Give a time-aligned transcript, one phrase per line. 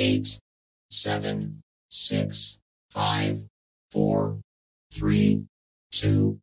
[0.00, 0.38] eight,
[0.90, 2.58] seven, six,
[2.90, 3.38] five,
[3.92, 4.40] four,
[4.90, 5.44] three,
[5.92, 6.40] two,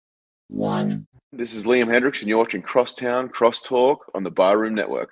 [0.47, 1.07] one.
[1.33, 5.10] This is Liam Hendriks, and you're watching Crosstown Crosstalk on the Barroom Network.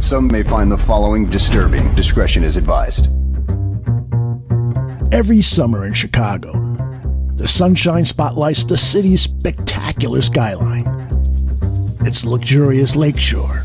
[0.00, 1.94] Some may find the following disturbing.
[1.94, 3.08] Discretion is advised.
[5.12, 6.73] Every summer in Chicago,
[7.44, 10.86] the sunshine spotlights the city's spectacular skyline.
[12.00, 13.62] Its luxurious lakeshore,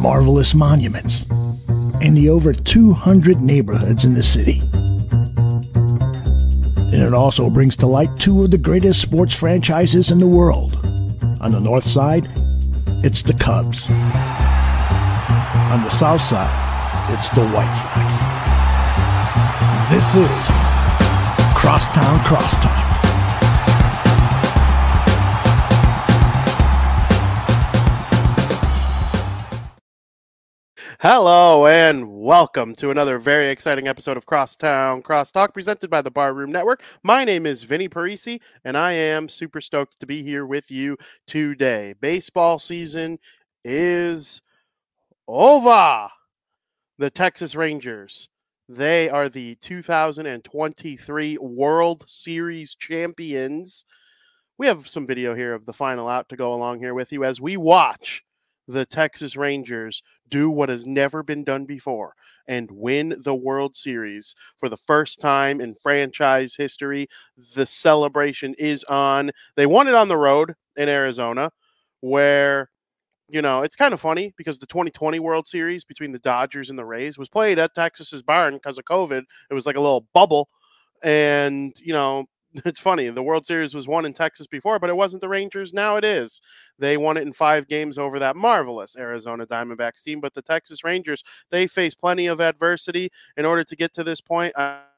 [0.00, 1.24] marvelous monuments,
[2.02, 4.60] and the over 200 neighborhoods in the city.
[6.92, 10.74] And it also brings to light two of the greatest sports franchises in the world.
[11.40, 12.24] On the north side,
[13.04, 13.88] it's the Cubs.
[15.70, 18.42] On the south side, it's the White Sox.
[19.92, 20.51] This is
[21.62, 22.88] Crosstown Crosstalk.
[30.98, 36.50] Hello and welcome to another very exciting episode of Crosstown Crosstalk presented by the Barroom
[36.50, 36.82] Network.
[37.04, 40.96] My name is Vinnie Parise and I am super stoked to be here with you
[41.28, 41.94] today.
[42.00, 43.20] Baseball season
[43.64, 44.42] is
[45.28, 46.08] over.
[46.98, 48.28] The Texas Rangers,
[48.76, 53.84] they are the 2023 World Series champions.
[54.56, 57.22] We have some video here of the final out to go along here with you
[57.22, 58.24] as we watch
[58.66, 62.14] the Texas Rangers do what has never been done before
[62.48, 67.08] and win the World Series for the first time in franchise history.
[67.54, 69.32] The celebration is on.
[69.54, 71.50] They won it on the road in Arizona,
[72.00, 72.70] where,
[73.32, 76.78] you know, it's kind of funny because the 2020 World Series between the Dodgers and
[76.78, 79.22] the Rays was played at Texas's barn because of COVID.
[79.50, 80.50] It was like a little bubble.
[81.02, 82.26] And, you know,
[82.66, 83.08] it's funny.
[83.08, 85.72] The World Series was won in Texas before, but it wasn't the Rangers.
[85.72, 86.42] Now it is.
[86.78, 90.20] They won it in five games over that marvelous Arizona Diamondbacks team.
[90.20, 93.08] But the Texas Rangers, they face plenty of adversity
[93.38, 94.52] in order to get to this point.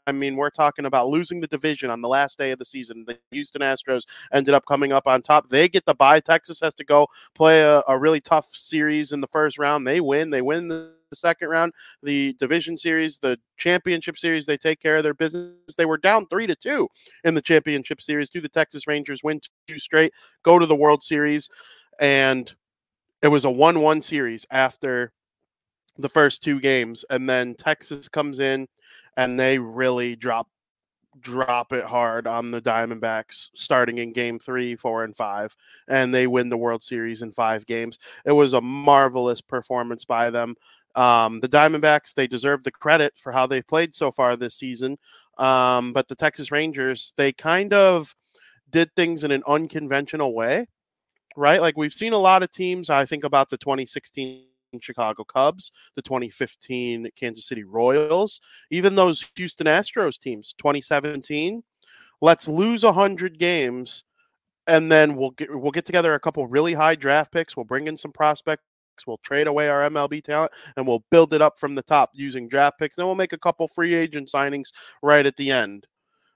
[0.07, 3.05] I mean, we're talking about losing the division on the last day of the season.
[3.07, 5.49] The Houston Astros ended up coming up on top.
[5.49, 6.21] They get the bye.
[6.21, 9.87] Texas has to go play a, a really tough series in the first round.
[9.87, 10.31] They win.
[10.31, 11.73] They win the second round.
[12.03, 15.75] The division series, the championship series, they take care of their business.
[15.77, 16.89] They were down three to two
[17.23, 18.31] in the championship series.
[18.31, 21.49] Do the Texas Rangers win two straight, go to the World Series,
[21.99, 22.53] and
[23.23, 25.13] it was a one-one series after
[25.97, 28.67] the first two games, and then Texas comes in
[29.17, 30.49] and they really drop
[31.21, 35.55] drop it hard on the Diamondbacks starting in game three, four, and five,
[35.89, 37.99] and they win the World Series in five games.
[38.25, 40.57] It was a marvelous performance by them.
[40.95, 44.99] Um, the Diamondbacks, they deserve the credit for how they've played so far this season.
[45.39, 48.15] Um, but the Texas Rangers, they kind of
[48.71, 50.67] did things in an unconventional way,
[51.37, 51.61] right?
[51.61, 52.91] Like we've seen a lot of teams.
[52.91, 54.45] I think about the 2016
[54.81, 58.41] Chicago Cubs, the 2015 Kansas City Royals,
[58.71, 61.63] even those Houston Astros teams, 2017.
[62.21, 64.05] Let's lose 100 games
[64.67, 67.87] and then we'll get we'll get together a couple really high draft picks, we'll bring
[67.87, 68.63] in some prospects,
[69.07, 72.49] we'll trade away our MLB talent and we'll build it up from the top using
[72.49, 72.97] draft picks.
[72.97, 74.69] Then we'll make a couple free agent signings
[75.03, 75.87] right at the end.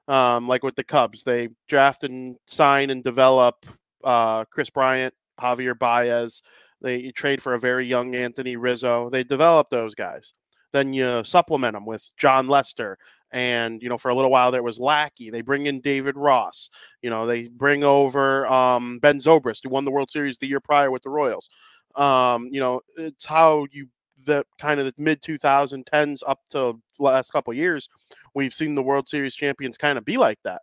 [0.09, 3.67] Um, like with the Cubs, they draft and sign and develop
[4.03, 6.43] uh, Kris Bryant, Javier Baez,
[6.81, 9.11] they trade for a very young Anthony Rizzo.
[9.11, 10.33] They develop those guys.
[10.73, 12.99] Then you supplement them with Jon Lester.
[13.31, 15.31] And, you know, for a little while there was Lackey.
[15.31, 16.71] They bring in David Ross.
[17.03, 20.61] You know, they bring over um, Ben Zobrist, who won the World Series the year
[20.61, 21.51] prior with the Royals.
[21.95, 23.89] Um, you know, it's how you,
[24.25, 27.89] the kind of the mid 2010s up to last couple years,
[28.35, 30.63] we've seen the World Series champions kind of be like that.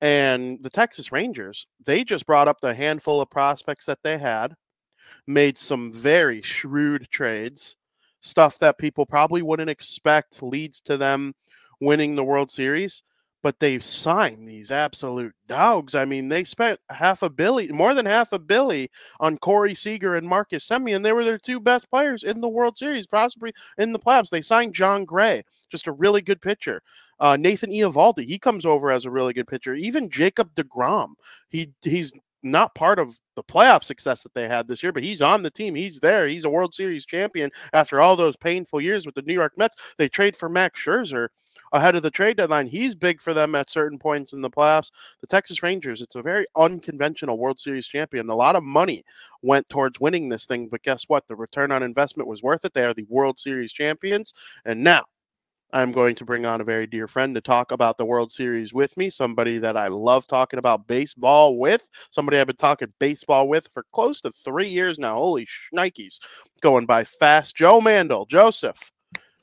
[0.00, 4.54] And the Texas Rangers, they just brought up the handful of prospects that they had
[5.26, 7.76] made some very shrewd trades,
[8.20, 11.34] stuff that people probably wouldn't expect leads to them
[11.80, 13.02] winning the World Series.
[13.40, 15.94] But they've signed these absolute dogs.
[15.94, 18.90] I mean, they spent half a billy, more than half a billy
[19.20, 21.04] on Corey Seager and Marcus Semien.
[21.04, 24.30] They were their two best players in the World Series, possibly in the playoffs.
[24.30, 26.82] They signed Jon Gray, just a really good pitcher.
[27.20, 29.74] Uh, Nathan Eovaldi, he comes over as a really good pitcher.
[29.74, 31.10] Even Jacob DeGrom,
[31.48, 32.12] he he's
[32.50, 35.50] not part of the playoff success that they had this year, but he's on the
[35.50, 35.74] team.
[35.74, 36.26] He's there.
[36.26, 39.76] He's a World Series champion after all those painful years with the New York Mets.
[39.96, 41.28] They trade for Max Scherzer
[41.72, 42.66] ahead of the trade deadline.
[42.66, 44.90] He's big for them at certain points in the playoffs.
[45.20, 48.28] The Texas Rangers, it's a very unconventional World Series champion.
[48.30, 49.04] A lot of money
[49.42, 51.26] went towards winning this thing, but guess what?
[51.26, 52.74] The return on investment was worth it.
[52.74, 54.32] They are the World Series champions.
[54.64, 55.04] And now
[55.72, 58.72] I'm going to bring on a very dear friend to talk about the World Series
[58.72, 63.48] with me, somebody that I love talking about baseball with, somebody I've been talking baseball
[63.48, 65.16] with for close to three years now.
[65.16, 66.20] Holy shnikes.
[66.62, 67.54] Going by fast.
[67.54, 68.24] Joe Mandel.
[68.26, 68.90] Joseph,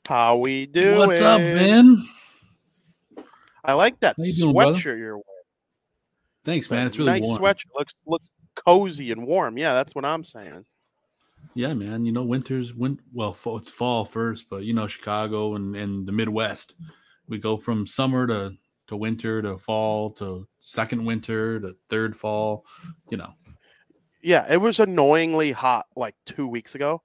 [0.06, 0.98] how we doing?
[0.98, 2.04] What's up, man?
[3.64, 4.74] I like that you doing, brother?
[4.74, 5.22] sweatshirt you're wearing.
[6.44, 6.86] Thanks, man.
[6.86, 7.38] It's really nice warm.
[7.38, 7.66] sweatshirt.
[7.74, 9.58] Looks looks cozy and warm.
[9.58, 10.64] Yeah, that's what I'm saying.
[11.54, 12.04] Yeah, man.
[12.04, 13.00] You know, winter's win.
[13.12, 16.86] Well, fall, it's fall first, but you know, Chicago and, and the Midwest, mm.
[17.28, 18.54] we go from summer to
[18.88, 22.64] to winter to fall to second winter to third fall.
[23.10, 23.32] You know,
[24.22, 27.02] Yeah, it was annoyingly hot like two weeks ago,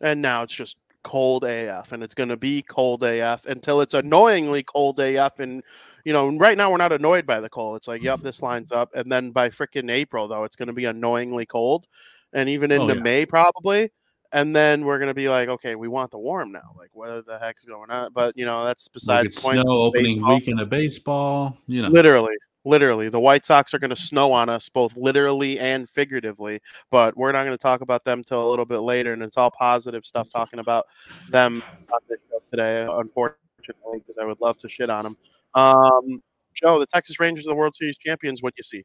[0.00, 3.94] and now it's just cold AF, and it's going to be cold AF until it's
[3.94, 5.38] annoyingly cold AF.
[5.38, 5.62] And
[6.04, 7.76] you know, right now we're not annoyed by the cold.
[7.76, 8.90] It's like, yep, this lines up.
[8.94, 11.86] And then by freaking April, though, it's going to be annoyingly cold,
[12.32, 13.02] and even Oh, into yeah.
[13.02, 13.90] May probably.
[14.32, 16.74] And then we're going to be like, okay, we want the warm now.
[16.76, 18.12] Like, what the heck's going on?
[18.12, 19.60] But you know, that's besides the point.
[19.60, 20.34] snow opening baseball.
[20.34, 21.58] weekend of baseball.
[21.68, 22.34] You know, Literally,
[22.64, 26.60] literally, the White Sox are going to snow on us both literally and figuratively.
[26.90, 29.36] But we're not going to talk about them till a little bit later, and it's
[29.36, 30.86] all positive stuff talking about
[31.30, 31.62] them
[31.92, 32.82] on this show today.
[32.90, 35.16] Unfortunately, because I would love to shit on them.
[35.54, 36.20] Um,
[36.54, 38.42] Joe, the Texas Rangers are the World Series champions.
[38.42, 38.82] What do you see?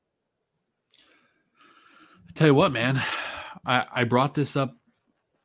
[2.29, 3.01] I tell you what, man,
[3.66, 4.75] I, I brought this up.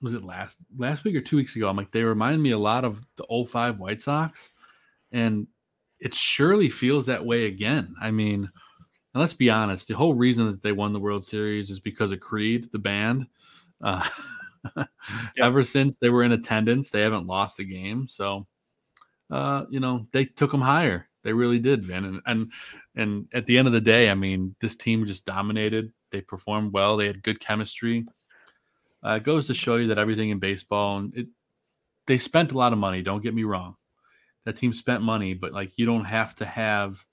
[0.02, 1.68] Was it last last week or two weeks ago?
[1.68, 4.50] I'm like, they remind me a lot of the 05 White Sox,
[5.10, 5.46] and
[5.98, 7.94] it surely feels that way again.
[8.00, 8.36] I mean,
[9.16, 12.12] and let's be honest, the whole reason that they won the World Series is because
[12.12, 13.26] of Creed, the band.
[13.82, 14.06] Uh,
[15.38, 18.08] Ever since they were in attendance, they haven't lost a game.
[18.08, 18.46] So,
[19.30, 21.08] uh, you know, they took them higher.
[21.22, 22.04] They really did, Vin.
[22.04, 22.52] And and
[22.94, 25.92] and at the end of the day, I mean, this team just dominated.
[26.16, 26.96] They performed well.
[26.96, 28.06] They had good chemistry.
[29.04, 31.26] Uh, it goes to show you that everything in baseball and it
[32.06, 33.02] they spent a lot of money.
[33.02, 33.76] Don't get me wrong.
[34.44, 37.04] That team spent money, but like you don't have to have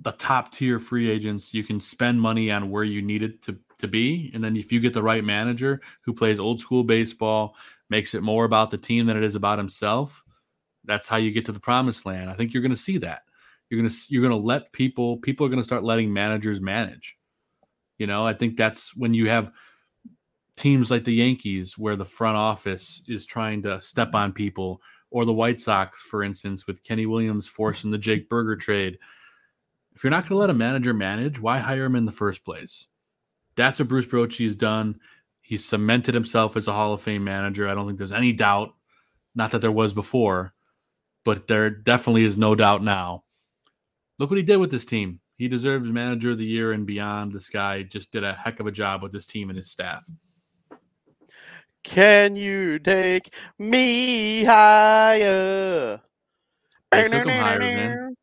[0.00, 1.52] the top tier free agents.
[1.52, 4.70] You can spend money on where you need it to to be, and then if
[4.70, 7.56] you get the right manager who plays old school baseball,
[7.90, 10.22] makes it more about the team than it is about himself.
[10.84, 12.30] That's how you get to the promised land.
[12.30, 13.22] I think you're going to see that.
[13.70, 17.16] You're to you're to let people people are to start letting managers manage.
[17.98, 19.50] You know, I think that's when you have
[20.56, 24.80] teams like the Yankees where the front office is trying to step on people
[25.10, 28.98] or the White Sox for instance with Kenny Williams forcing the Jake Burger trade.
[29.94, 32.44] If you're not going to let a manager manage, why hire him in the first
[32.44, 32.86] place?
[33.56, 35.00] That's what Bruce Bochy has done.
[35.42, 37.68] He's cemented himself as a Hall of Fame manager.
[37.68, 38.74] I don't think there's any doubt.
[39.34, 40.52] Not that there was before,
[41.24, 43.24] but there definitely is no doubt now.
[44.18, 45.20] Look what he did with this team.
[45.36, 47.32] He deserves manager of the year and beyond.
[47.32, 50.04] This guy just did a heck of a job with this team and his staff.
[51.84, 56.00] Can you take me higher?
[56.90, 58.14] They took him higher, man.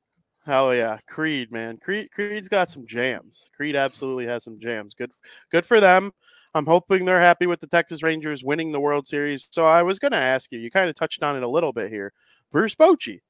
[0.45, 1.77] Hell yeah, Creed, man.
[1.77, 3.49] Creed, Creed's got some jams.
[3.55, 4.93] Creed absolutely has some jams.
[4.93, 5.11] Good,
[5.51, 6.11] good for them.
[6.53, 9.47] I'm hoping they're happy with the Texas Rangers winning the World Series.
[9.49, 10.59] So I was going to ask you.
[10.59, 12.13] You kind of touched on it a little bit here.
[12.51, 13.21] Bruce Bochy.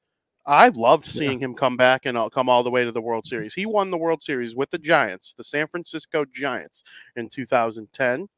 [0.46, 3.26] I loved seeing him come back and uh, come all the way to the World
[3.26, 3.54] Series.
[3.54, 6.84] He won the World Series with the Giants, the San Francisco Giants,
[7.16, 8.28] in 2010,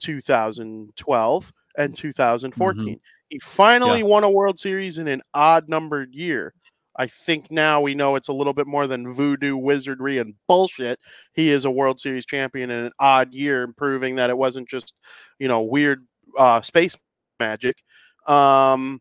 [0.00, 3.00] 2012, and 2014.
[3.28, 6.54] He finally won a World Series in an odd numbered year.
[6.96, 10.98] I think now we know it's a little bit more than voodoo, wizardry, and bullshit.
[11.34, 14.94] He is a World Series champion in an odd year, proving that it wasn't just,
[15.38, 16.06] you know, weird
[16.38, 16.96] uh, space
[17.40, 17.76] magic.
[18.26, 19.00] Um,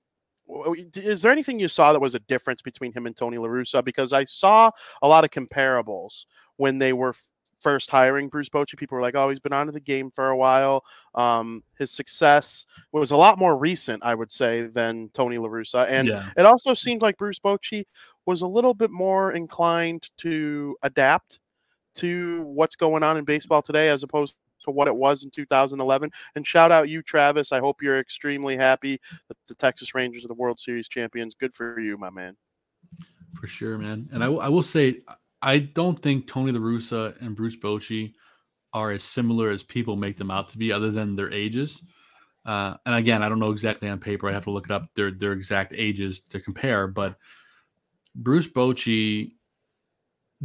[0.95, 3.83] is there anything you saw that was a difference between him and Tony La Russa?
[3.83, 4.71] Because I saw
[5.01, 6.25] a lot of comparables
[6.57, 7.27] when they were f-
[7.61, 8.77] first hiring Bruce Bochy.
[8.77, 10.83] People were like, "Oh, he's been out of the game for a while."
[11.15, 15.87] Um, his success was a lot more recent, I would say, than Tony La Russa,
[15.89, 16.29] and yeah.
[16.37, 17.85] it also seemed like Bruce Bochy
[18.25, 21.39] was a little bit more inclined to adapt
[21.95, 26.11] to what's going on in baseball today as opposed to what it was in 2011.
[26.35, 27.51] And shout out you, Travis.
[27.51, 31.35] I hope you're extremely happy that the Texas Rangers are the World Series champions.
[31.35, 32.35] Good for you, my man.
[33.39, 34.09] For sure, man.
[34.11, 35.01] And I, will- will say,
[35.41, 38.13] I don't think Tony La Russa and Bruce Bochy
[38.73, 41.81] are as similar as people make them out to be, other than their ages.
[42.45, 44.29] Uh, and again, I don't know exactly on paper.
[44.29, 46.87] I have to look it up their their exact ages to compare.
[46.87, 47.15] But
[48.15, 49.33] Bruce Bochy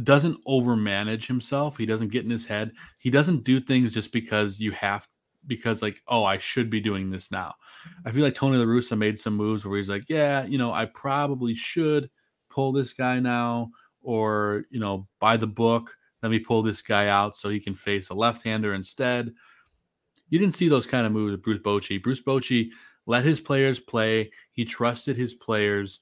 [0.03, 1.77] doesn't overmanage himself.
[1.77, 2.71] He doesn't get in his head.
[2.99, 5.07] He doesn't do things just because you have
[5.47, 7.55] because like oh I should be doing this now.
[7.87, 8.07] Mm-hmm.
[8.07, 10.73] I feel like Tony La Russa made some moves where he's like yeah you know
[10.73, 12.09] I probably should
[12.49, 17.07] pull this guy now or you know by the book let me pull this guy
[17.07, 19.33] out so he can face a left-hander instead.
[20.29, 22.01] You didn't see those kind of moves with Bruce Bochy.
[22.01, 22.69] Bruce Bochy
[23.05, 24.31] let his players play.
[24.51, 26.01] He trusted his players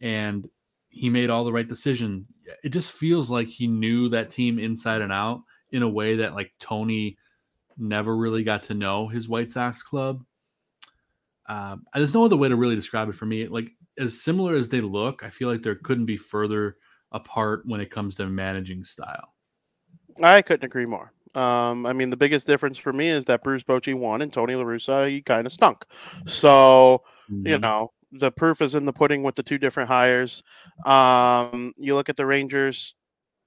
[0.00, 0.46] and
[0.94, 2.26] he made all the right decision.
[2.62, 6.34] It just feels like he knew that team inside and out in a way that
[6.34, 7.18] like Tony
[7.76, 10.24] never really got to know his White Sox club.
[11.48, 13.48] Uh, there's no other way to really describe it for me.
[13.48, 16.76] Like as similar as they look, I feel like there couldn't be further
[17.10, 19.34] apart when it comes to managing style.
[20.22, 21.12] I couldn't agree more.
[21.34, 24.54] Um, I mean, the biggest difference for me is that Bruce Bochy won and Tony
[24.54, 25.84] La Russa, he kind of stunk.
[26.26, 27.48] So, mm-hmm.
[27.48, 30.42] you know, the proof is in the pudding with the two different hires.
[30.86, 32.94] Um, you look at the Rangers,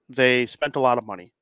[0.09, 1.33] they spent a lot of money.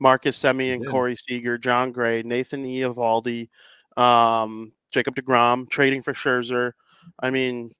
[0.00, 3.48] Marcus Semien and Corey Seager, Jon Gray, Nathan Eovaldi,
[3.96, 6.72] um, Jacob DeGrom, trading for Scherzer.
[7.20, 7.72] I mean,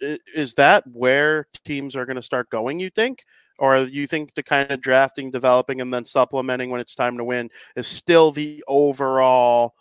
[0.00, 3.24] is that where teams are going to start going, you think?
[3.58, 7.24] Or you think the kind of drafting, developing, and then supplementing when it's time to
[7.24, 9.72] win is still the overall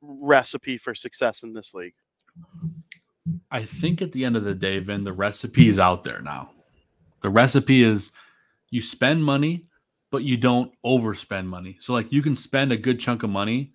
[0.00, 1.94] recipe for success in this league?
[3.50, 6.50] I think at the end of the day, Vin, the recipe is out there now.
[7.20, 8.10] The recipe is
[8.70, 9.66] you spend money,
[10.10, 11.76] but you don't overspend money.
[11.80, 13.74] So, like, you can spend a good chunk of money,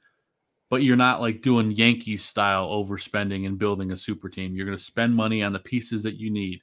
[0.70, 4.54] but you're not like doing Yankees style overspending and building a super team.
[4.54, 6.62] You're going to spend money on the pieces that you need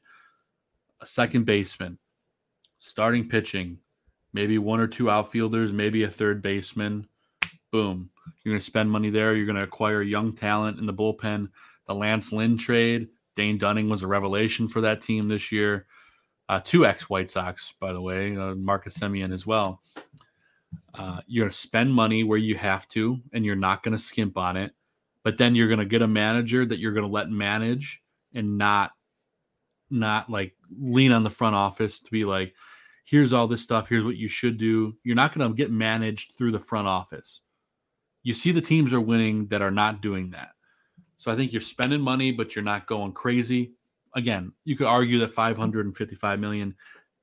[1.01, 1.99] a second baseman,
[2.79, 3.79] starting pitching,
[4.35, 7.09] maybe one or two outfielders, maybe a third baseman.
[7.73, 8.11] Boom.
[8.43, 9.35] You're going to spend money there.
[9.35, 11.49] You're going to acquire young talent in the bullpen
[11.87, 13.09] the Lance Lynn trade.
[13.37, 15.87] Dane Dunning was a revelation for that team this year.
[16.49, 19.81] Uh, two ex White Sox, by the way, uh, Marcus Semien as well.
[20.95, 24.03] Uh, you're going to spend money where you have to, and you're not going to
[24.03, 24.73] skimp on it.
[25.23, 28.03] But then you're going to get a manager that you're going to let manage
[28.35, 28.93] and not,
[29.91, 32.55] not like lean on the front office to be like,
[33.05, 33.89] here's all this stuff.
[33.89, 34.97] Here's what you should do.
[35.03, 37.41] You're not going to get managed through the front office.
[38.23, 40.51] You see the teams are winning that are not doing that.
[41.25, 43.73] So I think you're spending money, but you're not going crazy.
[44.15, 46.75] Again, you could argue that 555 million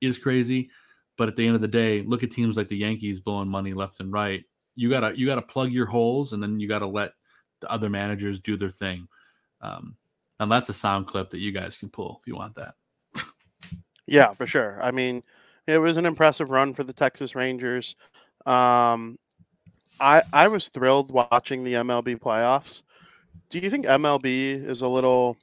[0.02, 0.72] is crazy,
[1.20, 3.76] but at the end of the day, look at teams like the Yankees blowing money
[3.76, 4.44] left and right.
[4.74, 7.12] You gotta you gotta plug your holes, and then you gotta let
[7.60, 9.08] the other managers do their thing.
[9.62, 9.96] Um,
[10.40, 12.74] and that's a sound clip that you guys can pull if you want that.
[14.08, 14.80] yeah, for sure.
[14.82, 15.22] I mean,
[15.68, 17.96] it was an impressive run for the Texas Rangers.
[18.48, 19.20] Um,
[20.00, 22.82] I I was thrilled watching the MLB playoffs
[23.52, 25.38] do you think MLB is a little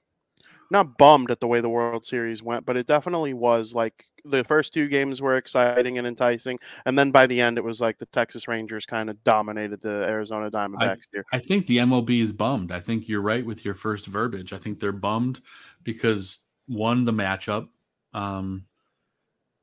[0.71, 4.45] not bummed at the way the World Series went, but it definitely was like the
[4.45, 7.99] first two games were exciting and enticing, and then by the end it was like
[7.99, 11.25] the Texas Rangers kind of dominated the Arizona Diamondbacks I, here.
[11.33, 12.73] I think the MLB is bummed.
[12.73, 14.53] I think you're right with your first verbiage.
[14.53, 15.41] I think they're bummed
[15.85, 17.69] because one the matchup.
[18.13, 18.65] Um,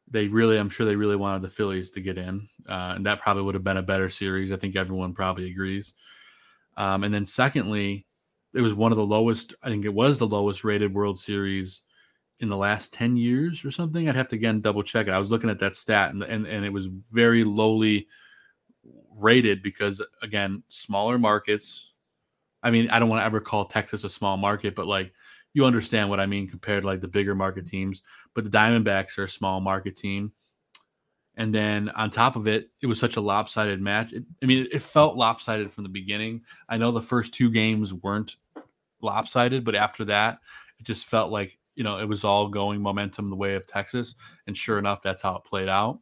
[0.10, 3.22] they really, I'm sure they really wanted the Phillies to get in, uh, and that
[3.22, 4.52] probably would have been a better series.
[4.52, 5.94] I think everyone probably agrees.
[6.78, 8.06] Um, and then secondly,
[8.56, 9.54] it was one of the lowest.
[9.62, 11.82] I think it was the lowest rated World Series
[12.40, 14.08] in the last 10 years or something.
[14.08, 15.12] I'd have to again double check it.
[15.12, 18.08] I was looking at that stat and, and, and it was very lowly
[19.16, 21.94] rated because, again, smaller markets.
[22.64, 25.14] I mean, I don't want to ever call Texas a small market, but like
[25.54, 28.02] you understand what I mean compared to like the bigger market teams.
[28.34, 30.32] But the Diamondbacks are a small market team.
[31.38, 34.14] And then on top of it, it was such a lopsided match.
[34.14, 36.42] It, I mean, it, felt lopsided from the beginning.
[36.70, 38.38] I know the first two games weren't
[39.02, 40.40] lopsided, but after that,
[40.80, 44.16] it just felt like you know it was all going momentum the way of Texas,
[44.48, 46.00] and sure enough, that's how it played out.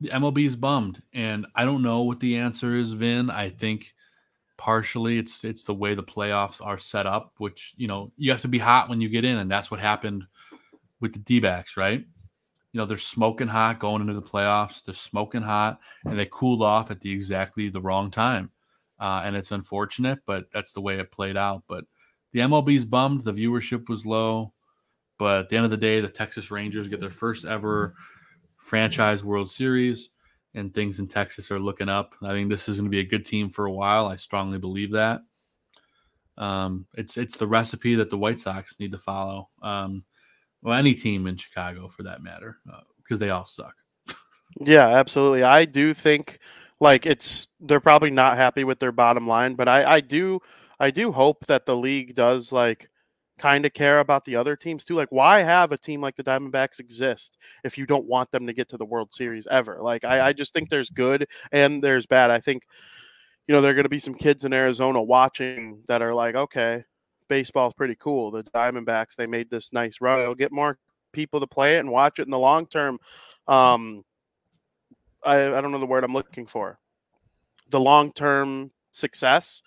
[0.00, 2.92] The MLB is bummed, and I don't know what the answer is.
[2.92, 3.92] Vin, I think
[4.56, 8.42] partially it's it's the way the playoffs are set up, which you know you have
[8.42, 10.24] to be hot when you get in, and that's what happened
[11.00, 12.04] with the D-backs, right?
[12.72, 14.84] You know they're smoking hot going into the playoffs.
[14.84, 18.50] They're smoking hot, and they cooled off at the exactly the wrong time
[19.00, 21.64] uh, and it's unfortunate, but that's the way it played out.
[21.66, 21.84] But
[22.32, 23.24] the MLB's bummed.
[23.24, 24.52] The viewership was low,
[25.18, 27.94] but at the end of the day, the Texas Rangers get their first ever
[28.58, 30.10] franchise World Series,
[30.54, 32.14] and things in Texas are looking up.
[32.22, 34.06] I think this is going to be a good team for a while.
[34.06, 35.22] I strongly believe that.
[36.36, 39.48] Um, it's it's the recipe that the White Sox need to follow.
[39.62, 40.04] Um,
[40.62, 42.58] well, any team in Chicago for that matter,
[43.02, 43.74] because uh, they all suck.
[44.60, 45.42] Yeah, absolutely.
[45.42, 46.38] I do think
[46.80, 50.40] like it's they're probably not happy with their bottom line, but I, I do
[50.78, 52.88] I do hope that the league does like
[53.38, 54.94] kind of care about the other teams too.
[54.94, 58.52] Like, why have a team like the Diamondbacks exist if you don't want them to
[58.52, 59.78] get to the World Series ever?
[59.80, 62.30] Like, I, I just think there's good and there's bad.
[62.30, 62.64] I think,
[63.48, 66.34] you know, there are going to be some kids in Arizona watching that are like,
[66.34, 66.84] okay,
[67.30, 68.30] baseball's pretty cool.
[68.30, 70.20] The Diamondbacks, they made this nice run.
[70.20, 70.76] It'll get more
[71.12, 72.98] people to play it and watch it in the long term.
[73.48, 74.04] Um,
[75.24, 76.78] I, I don't know the word I'm looking for.
[77.70, 79.62] The long term success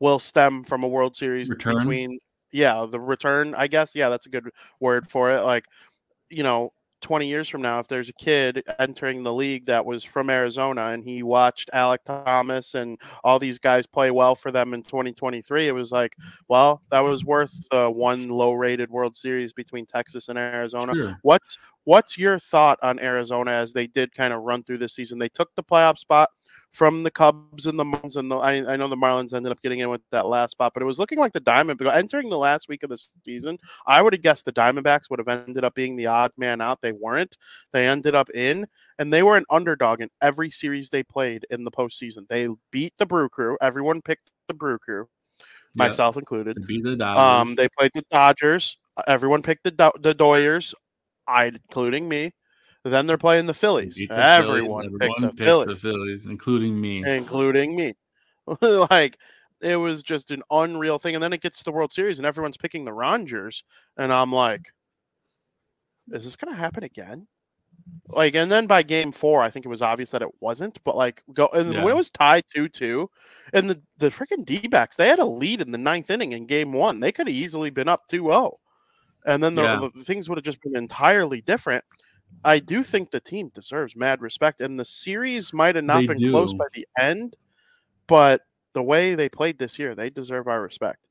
[0.00, 1.78] will stem from a World Series Return?
[1.78, 2.18] between
[2.50, 3.94] yeah, the return, I guess.
[3.94, 4.50] Yeah, that's a good
[4.80, 5.42] word for it.
[5.42, 5.66] Like,
[6.28, 6.72] you know,
[7.02, 10.86] 20 years from now, if there's a kid entering the league that was from Arizona
[10.86, 15.68] and he watched Alek Thomas and all these guys play well for them in 2023,
[15.68, 16.16] it was like,
[16.48, 20.94] well, that was worth the one low rated World Series between Texas and Arizona.
[20.94, 21.18] Sure.
[21.22, 25.18] What's what's your thought on Arizona as they did kind of run through this season?
[25.18, 26.30] They took the playoff spot
[26.72, 29.60] from the Cubs and the Marlins, and the I, I know the Marlins ended up
[29.60, 32.38] getting in with that last spot, but it was looking like the Diamondbacks entering the
[32.38, 33.58] last week of the season.
[33.86, 36.80] I would have guessed the Diamondbacks would have ended up being the odd man out.
[36.80, 37.36] They weren't.
[37.72, 38.66] They ended up in,
[38.98, 42.26] and they were an underdog in every series they played in the postseason.
[42.28, 43.58] They beat the Brew Crew.
[43.60, 45.08] Everyone picked the Brew Crew,
[45.74, 46.56] myself included.
[46.66, 47.22] Be the Dodgers.
[47.22, 48.78] Um, they played the Dodgers.
[49.06, 50.74] Everyone picked the Do- the Doyers,
[51.26, 52.32] I including me.
[52.84, 53.94] Then they're playing the Phillies.
[53.94, 54.18] The Phillies.
[54.48, 57.04] Everyone, picked Everyone the picked Phillies, the Phillies, including me.
[57.06, 57.94] including me.
[58.90, 59.18] like
[59.60, 61.14] it was just an unreal thing.
[61.14, 63.62] And then it gets to the World Series, and everyone's picking the Rangers,
[63.96, 64.72] and I'm like,
[66.10, 67.28] is this going to happen again?
[68.08, 70.78] Like, and then by game four, I think it was obvious that it wasn't.
[70.84, 71.84] But like, go and Yeah.
[71.84, 73.08] when it was tied two two,
[73.52, 76.46] and the the freaking D backs, they had a lead in the ninth inning in
[76.46, 76.98] game one.
[76.98, 78.58] They could have easily been up 2-0.
[79.26, 79.88] and then the, Yeah.
[79.94, 81.84] the things would have just been entirely different.
[82.44, 86.06] I do think the team deserves mad respect, and the series might have not They
[86.06, 87.36] been close by the end,
[88.06, 91.08] but the way they played this year, they deserve our respect.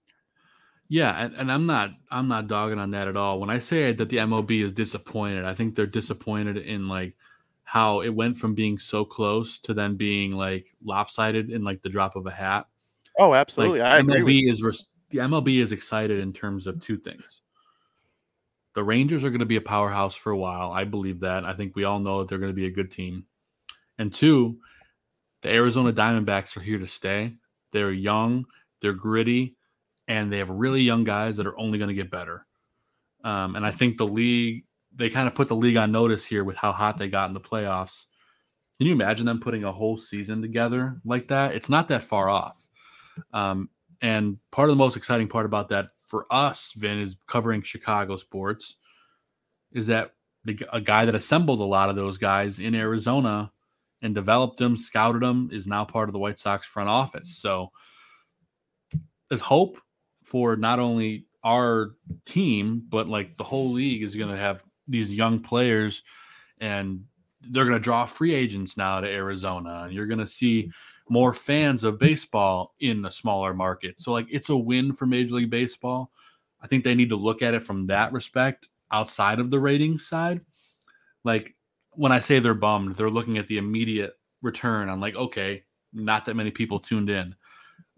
[0.90, 3.40] Yeah, and, and I'm not I'm not dogging on that at all.
[3.40, 7.16] When I say that the MLB is disappointed, I think they're disappointed in like
[7.63, 11.88] how it went from being so close to then being like lopsided in like the
[11.88, 12.66] drop of a hat.
[13.18, 14.44] Oh, absolutely, Like, I agree.
[14.44, 17.42] With is res- the MLB is excited in terms of two things.
[18.74, 20.72] The Rangers are going to be a powerhouse for a while.
[20.72, 21.46] I believe that.
[21.46, 23.25] I think we all know that they're going to be a good team.
[23.98, 24.60] And two,
[25.42, 27.36] the Arizona Diamondbacks are here to stay.
[27.72, 28.46] They're young,
[28.82, 29.56] they're gritty,
[30.08, 32.46] and they have really young guys that are only going to get better.
[33.24, 36.44] Um, and I think the league, they kind of put the league on notice here
[36.44, 38.05] with how hot they got in the playoffs.
[38.77, 41.53] Can you imagine them putting a whole season together like that?
[41.53, 42.68] It's not that far off.
[43.31, 43.70] Um,
[44.01, 48.18] and part of the most exciting part about that for us, Vin, is covering Chicago
[48.18, 48.76] sports,
[49.72, 50.12] is that
[50.44, 53.50] the, a guy that assembled a lot of those guys in Arizona
[54.02, 57.38] and developed them, scouted them, is now part of the White Sox front office.
[57.38, 57.72] So
[59.30, 59.80] there's hope
[60.22, 61.96] for not only our
[62.26, 66.04] team, but like the whole league is going to have these young players
[66.60, 67.06] and
[67.40, 69.84] they're going to draw free agents now to Arizona.
[69.86, 70.72] And you're going to see
[71.12, 74.00] more fans of baseball in a smaller market.
[74.00, 76.10] So, like, it's a win for Major League Baseball.
[76.62, 80.08] I think they need to look at it from that respect outside of the ratings
[80.08, 80.40] side.
[81.26, 81.54] Like,
[81.96, 86.24] when I say they're bummed, they're looking at the immediate return on, like, okay, not
[86.26, 87.36] that many people tuned in.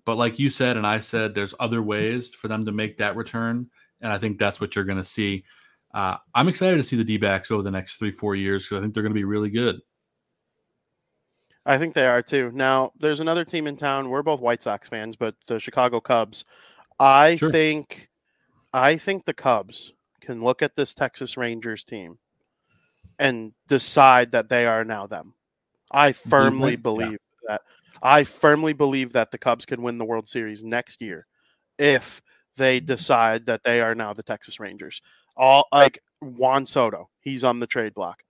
[0.06, 3.15] But like you said, and I said, there's other ways for them to make that
[3.15, 3.69] return.
[4.02, 5.43] And I think that's what you're going to see.
[5.93, 8.80] Uh, I'm excited to see the D backs over the next three, four years because
[8.80, 9.82] I think they're going to be really good.
[11.65, 12.52] I think they are too.
[12.54, 14.10] Now, there's another team in town.
[14.10, 16.45] We're both White Sox fans, but the Chicago Cubs.
[16.99, 17.52] I Sure.
[17.52, 18.10] think,
[18.73, 22.17] I think the Cubs can look at this Texas Rangers team
[23.19, 25.34] and decide that they are now them.
[25.91, 26.71] I firmly?
[26.71, 26.78] Yeah.
[26.78, 27.62] believe that.
[28.02, 31.26] I firmly believe that the Cubs can win the World Series next year
[31.78, 32.21] if
[32.58, 32.86] they mm-hmm.
[32.86, 35.02] decide that they are now the Texas Rangers.
[35.38, 38.23] All like Juan Soto, he's on the trade block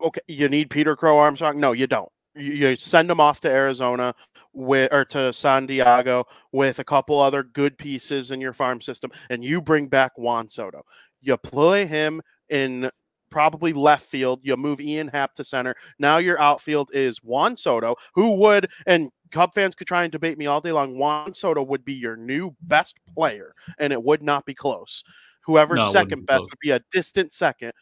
[0.00, 1.58] okay, you need Peter Crow Armstrong.
[1.58, 2.08] No, you don't.
[2.34, 4.14] You, you send him off to Arizona
[4.52, 9.10] with or to San Diego with a couple other good pieces in your farm system,
[9.30, 10.82] and you bring back Juan Soto.
[11.20, 12.90] You play him in
[13.30, 14.40] probably left field.
[14.42, 15.74] You move Ian Happ to center.
[15.98, 20.38] Now your outfield is Juan Soto, who would and Cub fans could try and debate
[20.38, 20.96] me all day long.
[20.96, 25.02] Juan Soto would be your new best player, and it would not be close.
[25.44, 26.50] Whoever's No, second be best close.
[26.50, 27.72] would be a distant second.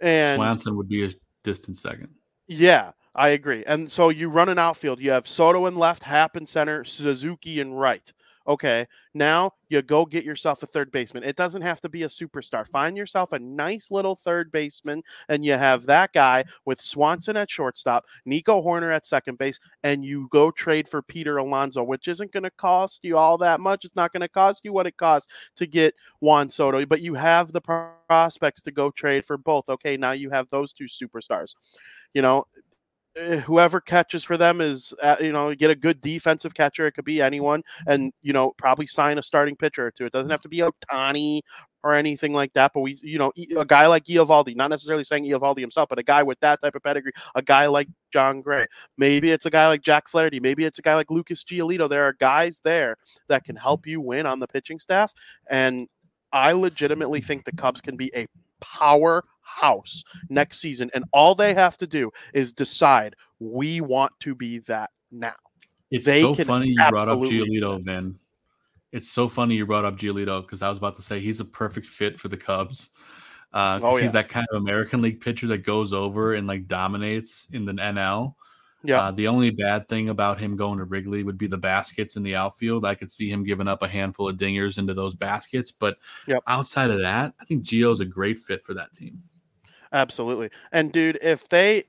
[0.00, 1.10] And Swanson would be a
[1.44, 2.08] distant second.
[2.48, 3.64] yeah, I agree.
[3.66, 5.00] And so you run an outfield.
[5.00, 8.12] You have Soto in left, Happ in center, Suzuki in right.
[8.50, 8.84] Okay,
[9.14, 11.22] now you go get yourself a third baseman.
[11.22, 12.66] It doesn't have to be a superstar.
[12.66, 17.48] Find yourself a nice little third baseman, and you have that guy with Swanson at
[17.48, 22.32] shortstop, Nico Hoerner at second base, and you go trade for Peter Alonso, which isn't
[22.32, 23.84] going to cost you all that much.
[23.84, 27.14] It's not going to cost you what it costs to get Juan Soto, but you
[27.14, 29.68] have the prospects to go trade for both.
[29.68, 31.54] Okay, now you have those two superstars.
[32.14, 32.46] You know,
[33.44, 37.04] whoever catches for them is uh, you know get a good defensive catcher it could
[37.04, 40.40] be anyone and you know probably sign a starting pitcher or two it doesn't have
[40.40, 41.40] to be Ohtani
[41.82, 42.72] or anything like that.
[42.74, 46.02] But we, you know, a guy like Eovaldi, not necessarily saying Eovaldi himself, but a
[46.02, 48.66] guy with that type of pedigree, a guy like Jon Gray.
[48.98, 50.40] Maybe it's a guy like Jack Flaherty.
[50.40, 51.88] Maybe it's a guy like Lucas Giolito.
[51.88, 52.96] There are guys there
[53.28, 55.12] that can help you win on the pitching staff.
[55.48, 55.88] And
[56.32, 58.26] I legitimately think the Cubs can be a
[59.60, 60.90] powerhouse next season.
[60.94, 65.34] And all they have to do is decide we want to be that now.
[65.90, 68.18] It's They so funny you brought up Giolito, Vin.
[68.92, 71.44] It's so funny you brought up Giolito because I was about to say he's a
[71.44, 72.90] perfect fit for the Cubs.
[73.52, 77.48] Uh, Oh, he's that kind of American League pitcher that goes over and like dominates
[77.52, 78.34] in the NL.
[78.82, 79.02] Yeah.
[79.02, 82.22] Uh, the only bad thing about him going to Wrigley would be the baskets in
[82.22, 82.84] the outfield.
[82.86, 86.42] I could see him giving up a handful of dingers into those baskets, but Yep.
[86.46, 89.22] outside of that, I think Gio's a great fit for that team.
[89.92, 90.50] Absolutely.
[90.72, 91.84] And dude, if they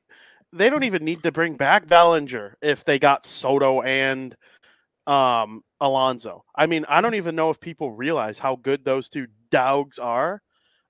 [0.53, 4.35] they don't even need to bring back Bellinger if they got Soto and
[5.07, 6.43] um Alonso.
[6.55, 10.41] I mean, I don't even know if people realize how good those two dogs are.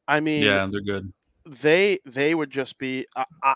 [0.08, 1.12] I mean, Yeah, they're good.
[1.45, 3.56] they they would just be I, I,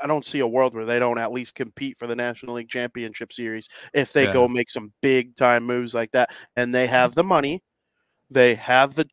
[0.00, 2.68] I- don't see a world where they don't at least compete for the National League
[2.70, 4.32] Championship Series if they Yeah.
[4.32, 7.62] go make some big time moves like that and they have the money,
[8.30, 9.06] they have the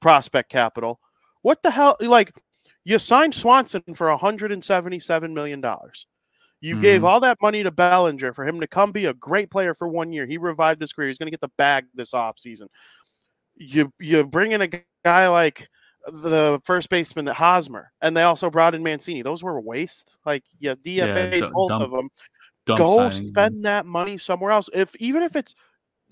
[0.00, 1.00] prospect capital.
[1.42, 2.32] What the hell like
[2.84, 6.06] you signed Swanson for 177 million dollars.
[6.60, 7.04] You gave Mhm.
[7.04, 10.12] all that money to Bellinger for him to come be a great player for one
[10.12, 10.24] year.
[10.26, 11.08] He revived his career.
[11.08, 12.68] He's going to get the bag this offseason.
[13.56, 14.68] You you bring in a
[15.04, 15.68] guy like
[16.06, 19.22] the first baseman that Hosmer, and they also brought in Mancini.
[19.22, 20.18] Those were waste.
[20.26, 22.08] Like yeah, DFA du- both dump- of them.
[22.66, 23.28] Go signings.
[23.28, 24.70] spend that money somewhere else.
[24.72, 25.54] If even if it's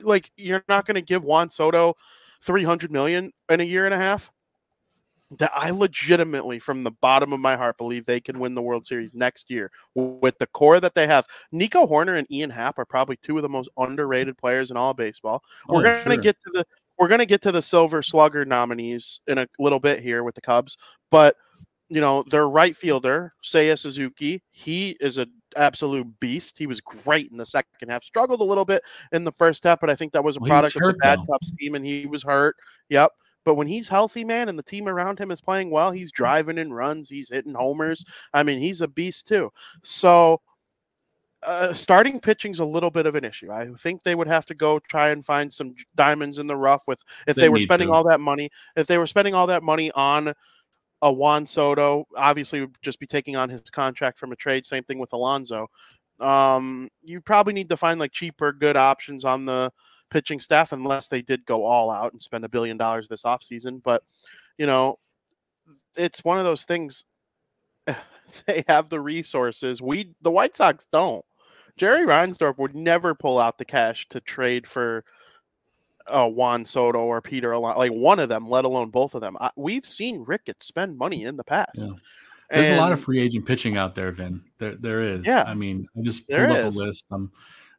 [0.00, 1.94] like you're not going to give Juan Soto
[2.42, 4.30] 300 million in a year and a half,
[5.38, 8.86] that I legitimately, from the bottom of my heart, believe they can win the World
[8.86, 11.26] Series next year with the core that they have.
[11.52, 14.94] Nico Hoerner and Ian Happ are probably two of the most underrated players in all
[14.94, 15.42] baseball.
[15.68, 16.16] Oh, we're gonna sure.
[16.16, 16.66] get to the
[16.98, 20.40] we're gonna get to the Silver Slugger nominees in a little bit here with the
[20.40, 20.76] Cubs,
[21.10, 21.36] but
[21.88, 26.58] you know their right fielder Seiya Suzuki, he is an absolute beast.
[26.58, 28.04] He was great in the second half.
[28.04, 30.48] Struggled a little bit in the first half, but I think that was a Well,
[30.48, 31.20] product of the bad.
[31.30, 32.56] Cubs team, and he was hurt.
[32.88, 33.12] Yep.
[33.44, 36.58] But when he's healthy, man, and the team around him is playing well, he's driving
[36.58, 38.04] in runs, he's hitting homers.
[38.32, 39.50] I mean, he's a beast too.
[39.82, 40.40] So,
[41.44, 43.50] uh, starting pitching's a little bit of an issue.
[43.50, 46.84] I think they would have to go try and find some diamonds in the rough
[46.86, 47.94] with if they, They were spending to.
[47.94, 48.48] all that money.
[48.76, 50.32] If they were spending all that money on
[51.02, 54.64] a Juan Soto, obviously would just be taking on his contract from a trade.
[54.66, 55.66] Same thing with Alonso.
[56.20, 59.72] Um, you probably need to find like cheaper, good options on the
[60.12, 63.82] pitching staff, unless they did go all out and spend a billion dollars this offseason.
[63.82, 64.02] But
[64.58, 64.98] you know,
[65.96, 67.04] it's one of those things.
[68.46, 69.82] They have the resources.
[69.82, 71.24] We the White Sox don't.
[71.76, 75.04] Jerry Reinsdorf would never pull out the cash to trade for
[76.06, 79.36] uh, Juan Soto or Peter Alon, like one of them, let alone both of them.
[79.40, 81.84] I, we've seen Ricketts spend money in the past.
[81.86, 81.92] Yeah.
[82.50, 84.42] There's a lot of free agent pitching out there, Vin.
[84.58, 85.24] There, there is.
[85.24, 85.44] Yeah.
[85.46, 86.76] I mean, I just pulled up is.
[86.76, 87.04] a list.
[87.10, 87.32] Um,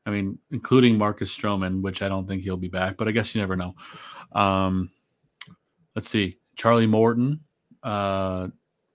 [0.06, 3.34] I mean, including Marcus Stroman, which I don't think he'll be back, but I guess
[3.34, 3.76] you never know.
[4.34, 4.92] Um,
[5.96, 7.40] let's see, Charlie Morton,
[7.82, 8.50] uh,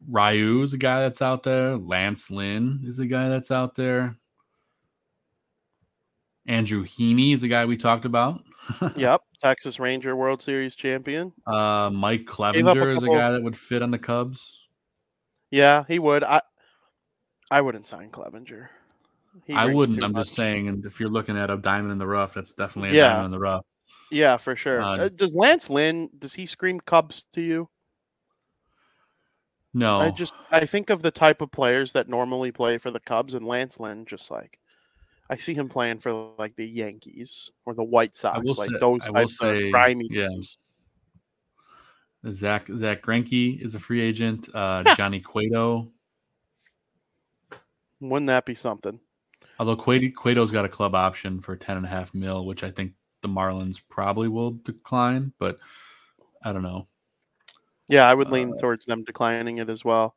[0.06, 1.76] Ryu is a guy that's out there.
[1.76, 4.16] Lance Lynn is a guy that's out there.
[6.46, 8.42] Andrew Heaney is a guy we talked about.
[8.96, 11.32] Yep, Texas Ranger World Series champion.
[11.46, 14.68] Uh, Mike up a Clevinger is a guy that would fit on the Cubs.
[15.50, 16.22] Yeah, he would.
[16.22, 16.42] I
[17.50, 18.68] I wouldn't sign Clevinger.
[19.54, 20.02] I wouldn't.
[20.02, 22.90] I'm just saying, and if you're looking at a diamond in the rough, that's definitely
[22.90, 23.08] a Yeah.
[23.10, 23.64] diamond in the rough.
[24.10, 24.80] Yeah, for sure.
[24.80, 27.68] Uh, Uh, does Lance Lynn does he scream Cubs to you?
[29.74, 33.00] No, I just I think of the type of players that normally play for the
[33.00, 34.58] Cubs, and Lance Lynn just like
[35.28, 39.00] I see him playing for like the Yankees or the White Sox, like say- those
[39.04, 40.28] I will types say, of grimy yeah.
[40.28, 40.58] teams.
[42.30, 44.48] Zach Zack Greinke is a free agent.
[44.54, 45.92] Uh, Johnny Cueto,
[48.00, 49.00] Wouldn't that be something?
[49.58, 52.70] Although Cueto, Cueto's got a club option for ten and a half mil, which I
[52.70, 52.92] think
[53.22, 55.58] the Marlins probably will decline, but
[56.44, 56.86] I don't know.
[57.88, 60.14] Yeah, I would lean Uh, towards them declining it as well.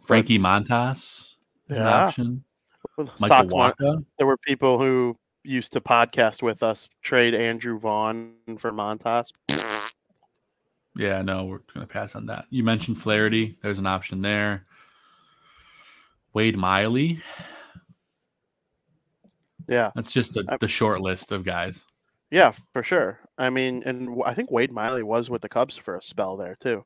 [0.00, 1.34] Frankie Montas
[1.68, 2.06] is an Yeah.
[2.06, 2.44] option.
[2.98, 4.04] Michael Sox Waka.
[4.18, 9.32] there were people who used to podcast with us trade Andrew Vaughn for Montas.
[10.94, 12.46] Yeah, no, we're going to pass on that.
[12.50, 13.56] You mentioned Flaherty.
[13.62, 14.66] There's an option there.
[16.34, 17.20] Wade Miley.
[19.68, 21.84] Yeah, That's just the, the short list of guys.
[22.30, 23.18] yeah, for sure.
[23.38, 26.56] I mean, and I think Wade Miley was with the Cubs for a spell there
[26.60, 26.84] too.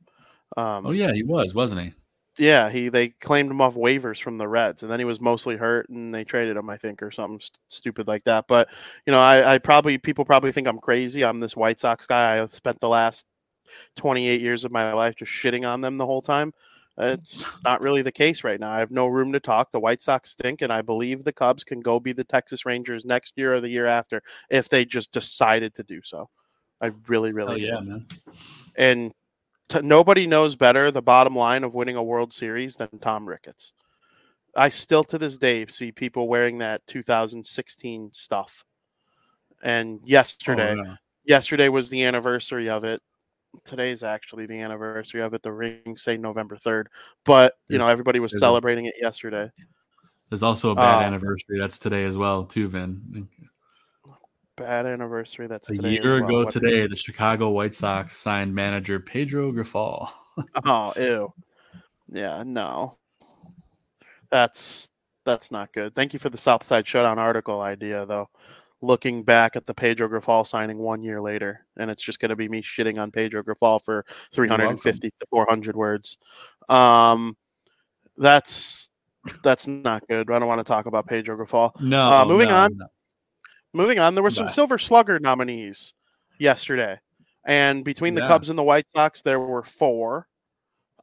[0.57, 1.93] Um, Oh yeah, he was, wasn't he?
[2.39, 5.57] Yeah, he they claimed him off waivers from the Reds, and then he was mostly
[5.57, 8.45] hurt, and they traded him, I think, or something st- stupid like that.
[8.47, 8.69] But
[9.07, 11.25] you know, I, I probably people probably think I'm crazy.
[11.25, 12.43] I'm this White Sox guy.
[12.43, 13.27] I spent the last
[13.97, 16.53] 28 years of my life just shitting on them the whole time.
[16.99, 18.71] It's not really the case right now.
[18.71, 19.71] I have no room to talk.
[19.71, 23.05] The White Sox stink, and I believe the Cubs can go be the Texas Rangers
[23.05, 26.29] next year or the year after if they just decided to do so.
[26.81, 27.87] I really, Oh really yeah, do.
[27.87, 28.07] man.
[28.77, 29.13] And
[29.69, 33.73] t- nobody knows better the bottom line of winning a World Series than Tom Ricketts.
[34.57, 38.65] I still to this day see people wearing that 2016 stuff.
[39.63, 40.97] And oh, yesterday, Oh, yeah.
[41.25, 43.03] yesterday was the anniversary of it.
[43.65, 45.43] Today's actually the anniversary of it.
[45.43, 46.87] The rings say November 3rd,
[47.25, 49.51] but you know everybody was celebrating it yesterday.
[50.31, 51.59] There's also a bad Uh, anniversary.
[51.59, 53.29] That's today as well, too, Vin.
[54.57, 55.47] Bad anniversary.
[55.47, 56.25] That's A year well.
[56.25, 60.09] ago What- today, the Chicago White Sox signed manager Pedro Grifol.
[60.67, 61.33] Oh, ew.
[62.09, 62.99] Yeah, no.
[64.31, 64.89] That's
[65.25, 65.95] that's not good.
[65.95, 68.29] Thank you for the Southside Showdown article idea, though.
[68.83, 72.37] Looking back at the Pedro Grifol signing one year later, and it's just going to
[72.37, 76.19] be me shitting on Pedro Grifol for 350 to 400 words.
[76.69, 77.37] Um,
[78.19, 78.91] that's
[79.43, 80.31] that's not good.
[80.31, 81.73] I don't want to talk about Pedro Grifol.
[81.81, 82.77] No, Uh, moving no, on.
[82.77, 82.87] no.
[83.73, 84.49] Moving on, there were some.
[84.49, 85.95] Silver Slugger nominees
[86.39, 86.99] yesterday,
[87.45, 88.29] and between the Yeah.
[88.29, 90.29] Cubs and the White Sox, there were four.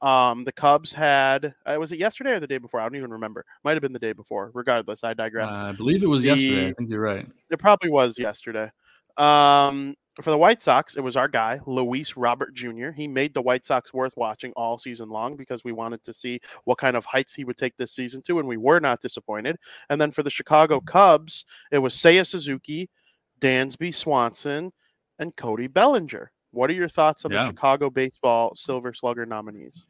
[0.04, 2.82] Um, the Cubs had uh, was it yesterday or the day before?
[2.82, 3.46] I don't even remember.
[3.64, 4.52] Might have been the day before.
[4.54, 5.54] Regardless, I digress.
[5.54, 6.68] Uh, I believe it was yesterday.
[6.68, 7.26] I think you're right.
[7.50, 8.70] it probably was yesterday.
[9.18, 12.92] Um, for the White Sox, it was our guy, Luis Robert Jr.
[12.92, 16.40] He made the White Sox worth watching all season long because we wanted to see
[16.66, 19.56] what kind of heights he would take this season to, and we were not disappointed.
[19.90, 22.90] And then for the Chicago Cubs, it was Seiya Suzuki,
[23.40, 24.72] Dansby Swanson,
[25.18, 26.32] and Cody Bellinger.
[26.52, 29.88] What are your thoughts on the Chicago baseball Silver Slugger nominees?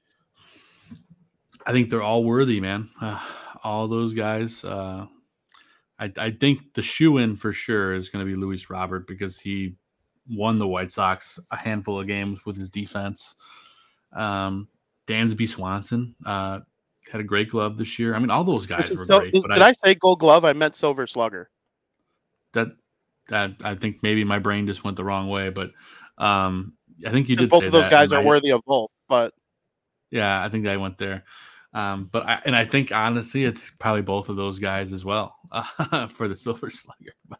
[1.65, 2.89] I think they're all worthy, man.
[2.99, 3.19] Uh,
[3.63, 4.63] all those guys.
[4.63, 5.05] Uh,
[5.99, 9.39] I, I think the shoe in for sure is going to be Luis Robert because
[9.39, 9.75] he
[10.29, 13.35] won the White Sox a handful of games with his defense.
[14.11, 14.67] Um,
[15.07, 16.61] Dansby Swanson uh,
[17.11, 18.15] had a great glove this year.
[18.15, 19.33] I mean, all those guys were sil- great.
[19.33, 20.45] but did I, say Gold Glove?
[20.45, 21.49] I meant Silver Slugger.
[22.53, 22.69] that
[23.29, 25.71] that I think maybe my brain just went the wrong way, but
[26.17, 26.73] um,
[27.05, 27.49] I think you did.
[27.49, 29.33] both of those guys are I- worthy of both, but
[30.11, 31.23] Yeah, I think I went there.
[31.73, 35.35] Um, but I, and I think honestly, it's probably both of those guys as well
[35.51, 37.13] uh, for the Silver Slugger.
[37.27, 37.39] But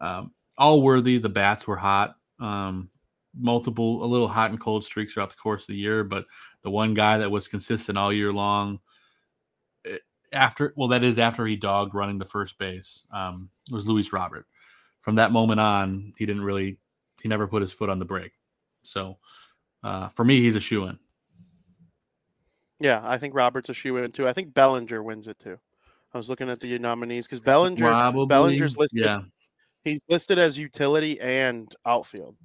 [0.00, 1.18] um, all worthy.
[1.18, 2.16] The bats were hot.
[2.40, 2.90] Um,
[3.36, 6.04] multiple, a little hot and cold streaks throughout the course of the year.
[6.04, 6.26] But
[6.62, 8.80] the one guy that was consistent all year long,
[9.86, 9.98] eh,
[10.32, 14.46] after well, that is after he dogged running the first base, um, was Luis Robert.
[15.00, 16.78] From that moment on, he didn't really,
[17.22, 18.32] he never put his foot on the brake.
[18.82, 19.18] So
[19.82, 20.98] uh, for me, he's a shoe in.
[22.80, 24.28] Yeah, I think Roberts a shoe in too.
[24.28, 25.58] I think Bellinger wins it too.
[26.14, 29.04] I was looking at the nominees because Bellinger Probably, Bellinger's listed.
[29.04, 29.20] Yeah,
[29.84, 32.36] He's listed as utility and outfield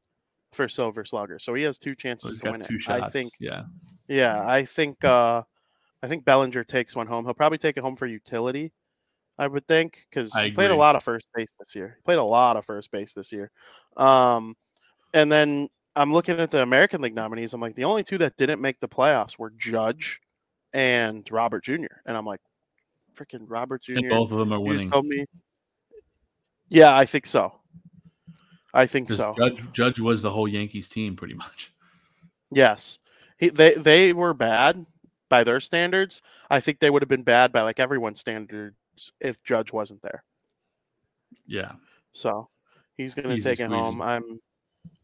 [0.51, 2.81] for Silver Slugger, so he has two chances to win it.
[2.81, 3.03] shots.
[3.03, 3.31] I think.
[3.39, 3.63] Yeah,
[4.07, 5.03] Yeah, I think.
[5.03, 5.43] uh
[6.03, 7.23] I think Bellinger takes one home.
[7.23, 8.73] He'll probably take it home for utility.
[9.39, 11.95] I would think because he played a lot of first base this year.
[11.97, 13.49] He played a lot of first base this year.
[13.95, 14.55] Um,
[15.13, 17.53] and then I'm looking at the American League nominees.
[17.53, 20.19] I'm like, the only two that didn't make the playoffs were Judge
[20.73, 21.87] and Robert Jr.
[22.05, 22.41] And I'm like,
[23.15, 23.97] freaking Robert Jr.
[23.97, 24.89] and both of them are winning.
[24.91, 25.25] told me.
[26.69, 27.59] Yeah, I think so.
[28.73, 29.35] I think so.
[29.37, 31.71] Judge Judge was the whole Yankees team pretty much.
[32.55, 32.99] Yes,
[33.39, 34.85] he, they they were bad
[35.27, 36.21] by their standards.
[36.51, 38.75] I think they would have been bad by like everyone's standards
[39.19, 40.23] if Judge wasn't there.
[41.47, 41.71] Yeah,
[42.11, 42.49] So
[42.95, 44.03] he's going to take it home.
[44.03, 44.39] I'm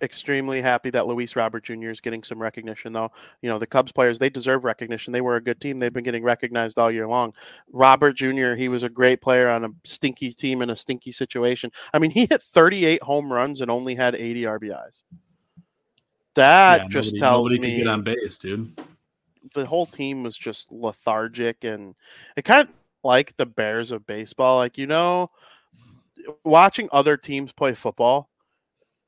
[0.02, 1.89] extremely happy that Luis Robert Jr.
[1.89, 3.12] is getting some recognition, though.
[3.42, 5.12] You know, the Cubs players, they deserve recognition.
[5.13, 5.80] They were a good team.
[5.80, 7.34] They've been getting recognized all year long.
[7.72, 11.72] Robert Jr., he was a great player on a stinky team in a stinky situation.
[11.94, 15.04] I mean, he hit 38 home runs and only had 80 RBIs.
[16.36, 18.72] That Yeah, just nobody, tells nobody me could get on base, dude.
[19.54, 21.96] the whole team was just lethargic and
[22.36, 24.58] it kind of like the Bears of baseball.
[24.58, 25.32] Like, you know,
[26.44, 28.30] watching other teams play football,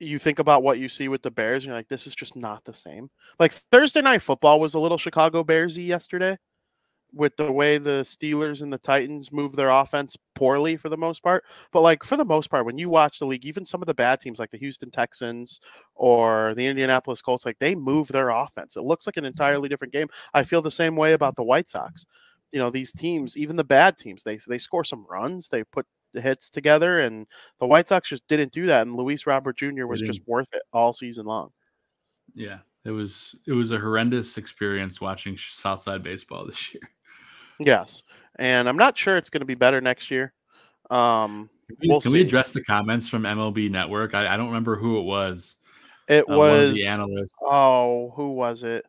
[0.02, 2.36] you think about what you see with the Bears, and you're like, this is just
[2.36, 3.10] not the same.
[3.40, 6.38] Like Thursday night football was a little Chicago Bearsy yesterday
[7.14, 11.22] with the way the Steelers and the Titans move their offense poorly for the most
[11.22, 11.44] part.
[11.72, 13.94] But like for the most part, when you watch the league, even some of the
[13.94, 15.60] bad teams like the Houston Texans
[15.96, 18.76] or the Indianapolis Colts, like they move their offense.
[18.76, 19.28] It looks like an mm-hmm.
[19.28, 20.08] entirely different game.
[20.34, 22.06] I feel the same way about the White Sox.
[22.52, 25.86] You know, these teams, even the bad teams, they they score some runs, they put
[26.15, 27.26] hits together, and
[27.60, 28.88] the White Sox just didn't do that.
[28.88, 29.86] And Luis Robert Jr.
[29.86, 31.52] was just worth it all season long.
[32.34, 36.82] Yeah, it was it was a horrendous experience watching Southside baseball this year.
[37.60, 38.04] Yes,
[38.38, 40.34] and I'm not sure it's going to be better next year.
[40.89, 44.13] Um, Can we, We'll can we address the comments from MLB Network?
[44.15, 45.58] I, I don't remember who it was,
[46.08, 47.34] It Uh, was the analysts.
[47.41, 48.86] oh, who was it?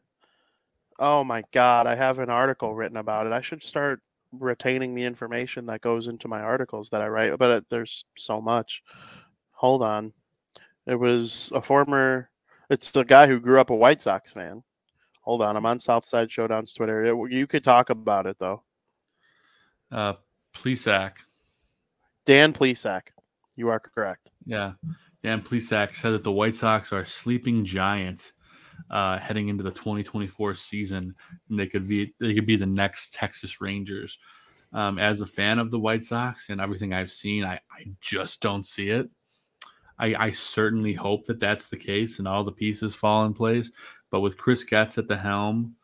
[0.99, 3.33] Oh my god, I have an article written about it.
[3.33, 4.01] I should start
[4.33, 8.41] retaining the information that goes into my articles that I write, but it, there's so
[8.41, 8.83] much.
[9.53, 10.13] Hold on.
[10.87, 12.29] It was a former
[12.71, 14.63] it's the guy who grew up a White Sox fan.
[15.21, 17.05] Hold on, I'm on Southside Showdown's Twitter.
[17.05, 18.63] It- you could talk about it though.
[19.91, 20.15] Uh,
[20.55, 21.17] Plesac.
[22.25, 23.09] Dan Plesac.
[23.57, 24.31] You are correct.
[24.47, 24.73] Yeah.
[25.23, 28.33] Dan Plesac said that the White Sox are sleeping giants
[28.91, 31.15] uh, heading into the 2024 season,
[31.49, 34.19] and they could be they could be the next Texas Rangers.
[34.75, 38.41] Um, as a fan of the White Sox and everything I've seen, I, I just
[38.41, 39.11] don't see it.
[39.99, 43.71] I, I certainly hope that that's the case and all the pieces fall in place.
[44.11, 45.77] But with Chris Getz at the helm,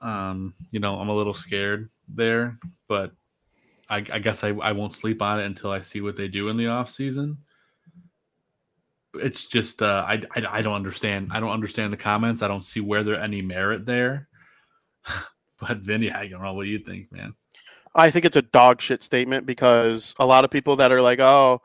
[0.00, 2.58] um, you know, I'm a little scared there.
[2.88, 3.12] But
[3.90, 6.48] I, I guess I, I won't sleep on it until I see what they do
[6.48, 7.36] in the off season.
[9.14, 11.30] It's just uh, I, I I don't understand.
[11.32, 12.42] I don't understand the comments.
[12.42, 14.28] I don't see where there any merit there.
[15.60, 17.34] but Vinnie, I don't know what you think, man.
[17.94, 21.18] I think it's a dog shit statement because a lot of people that are like,
[21.18, 21.60] oh,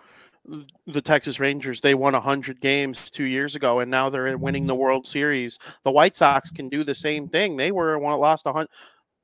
[0.87, 4.75] the Texas Rangers, they won 100 games two years ago and now they're winning the
[4.75, 5.57] World Series.
[5.83, 7.57] The White Sox can do the same thing.
[7.57, 8.67] They were one lost 100.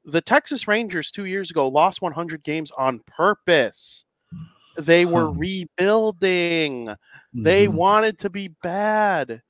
[0.05, 4.05] The Texas Rangers two years ago lost 100 games on purpose.
[4.85, 5.31] They were Huh.
[5.31, 6.95] rebuilding.
[7.33, 7.75] They Mhm.
[7.77, 9.41] wanted to be bad.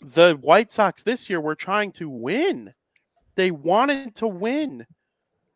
[0.00, 2.74] The White Sox this year were trying to win.
[3.36, 4.86] They wanted to win.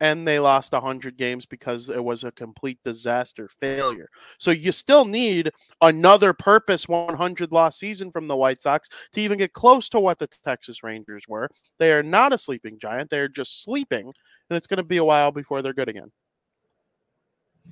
[0.00, 4.08] And they lost 100 games because it was a complete disaster failure.
[4.38, 9.38] So you still need another purpose 100 loss season from the White Sox to even
[9.38, 11.48] get close to what the Texas Rangers were.
[11.78, 13.10] They are not a sleeping giant.
[13.10, 14.12] They're just sleeping.
[14.50, 16.12] And it's going to be a while before they're good again.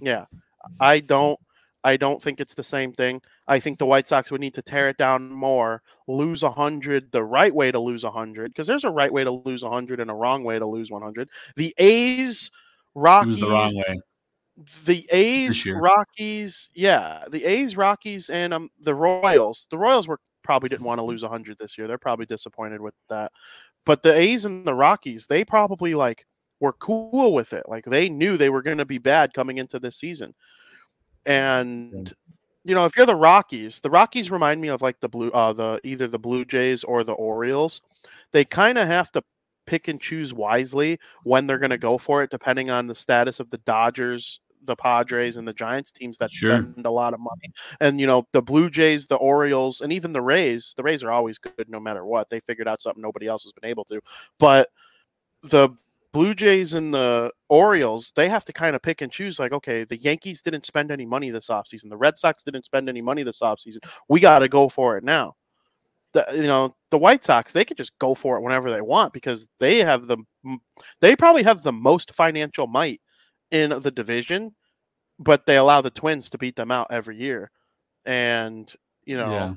[0.01, 0.27] Yeah.
[0.81, 1.39] I don't
[1.85, 3.21] I don't think it's the same thing.
[3.47, 7.23] I think the White Sox would need to tear it down more, lose 100 the
[7.23, 10.15] right way to lose 100 because there's a right way to lose 100 and a
[10.15, 11.29] wrong way to lose 100.
[11.57, 12.51] The A's,
[12.95, 14.01] Rockies, the wrong way.
[14.87, 19.67] the A's, Rockies, yeah, the A's, Rockies, and um, the Royals.
[19.71, 21.87] The Royals were probably didn't want to lose 100 this year.
[21.87, 23.31] They're probably disappointed with that.
[23.85, 26.25] But the A's and the Rockies, they probably like
[26.61, 27.65] were cool with it.
[27.69, 30.35] Like they knew they were going to be bad coming into this season.
[31.27, 32.13] And
[32.65, 35.53] you know, if you're the Rockies, the Rockies remind me of like the blue, uh,
[35.53, 37.83] the either the Blue Jays or the Orioles.
[38.33, 39.23] They kind of have to
[39.67, 43.41] pick and choose wisely when they're going to go for it, depending on the status
[43.41, 46.57] of the Dodgers, the Padres, and the Giants teams that Sure.
[46.57, 47.53] spend a lot of money.
[47.81, 50.75] And you know, the Blue Jays, the Orioles, and even the Rays.
[50.77, 52.31] The Rays are always good no matter what.
[52.31, 54.01] They figured out something nobody else has been able to.
[54.39, 54.69] But
[55.43, 55.71] the
[56.15, 59.83] Blue Jays and the Orioles, they have to kind of pick and choose like, okay,
[59.83, 61.91] the Yankees didn't spend any money this offseason.
[61.91, 63.79] The Red Sox didn't spend any money this offseason.
[64.09, 65.35] We got to go for it now.
[66.13, 69.13] The, you know, the White Sox, they could just go for it whenever they want
[69.13, 70.19] because they have the
[71.01, 73.01] they probably have the most financial might
[73.51, 74.55] in the division,
[75.19, 77.51] but they allow the Twins to beat them out every year.
[78.07, 78.73] And,
[79.05, 79.55] you know, Yeah.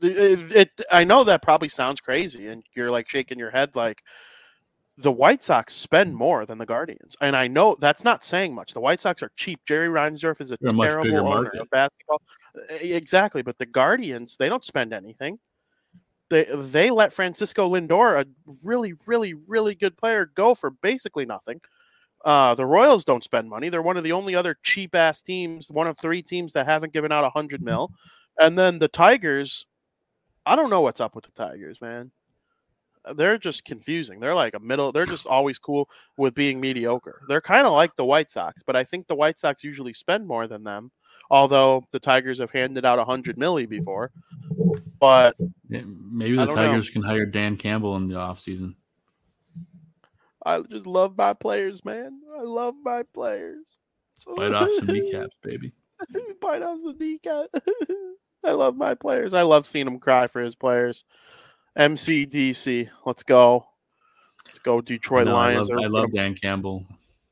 [0.00, 4.00] it, it I know that probably sounds crazy and you're like shaking your head like
[5.02, 7.16] the White Sox spend more than the Guardians.
[7.20, 8.72] And I know that's not saying much.
[8.72, 9.60] The White Sox are cheap.
[9.66, 11.60] Jerry Reinsdorf is a They're terrible owner market.
[11.60, 12.22] of basketball.
[12.68, 15.38] Exactly, but the Guardians, they don't spend anything.
[16.28, 18.26] They they let Francisco Lindor, a
[18.62, 21.60] really really really good player, go for basically nothing.
[22.24, 23.68] Uh, the Royals don't spend money.
[23.68, 26.92] They're one of the only other cheap ass teams, one of three teams that haven't
[26.92, 27.90] given out a hundred mil.
[28.38, 29.66] And then the Tigers,
[30.46, 32.10] I don't know what's up with the Tigers, man.
[33.14, 34.20] They're just confusing.
[34.20, 34.92] They're like a middle.
[34.92, 37.22] They're just always cool with being mediocre.
[37.28, 40.26] They're kind of like the White Sox, but I think the White Sox usually spend
[40.26, 40.90] more than them.
[41.30, 44.10] Although the Tigers have handed out a hundred milli before,
[44.98, 45.36] but
[45.68, 46.66] Yeah, Maybe the don't know.
[46.66, 48.74] Tigers can hire Dan Campbell in the offseason.
[50.44, 52.20] I just love my players, man.
[52.38, 53.78] I love my players.
[54.36, 55.72] Bite off some kneecaps, baby.
[56.40, 57.46] Bite off some kneecap.
[58.44, 59.34] I love my players.
[59.34, 61.04] I love seeing him cry for his players.
[61.80, 63.66] MCDC, let's go.
[64.46, 65.70] Let's go, Detroit No, I Lions.
[65.70, 66.84] love, I love Dan Campbell.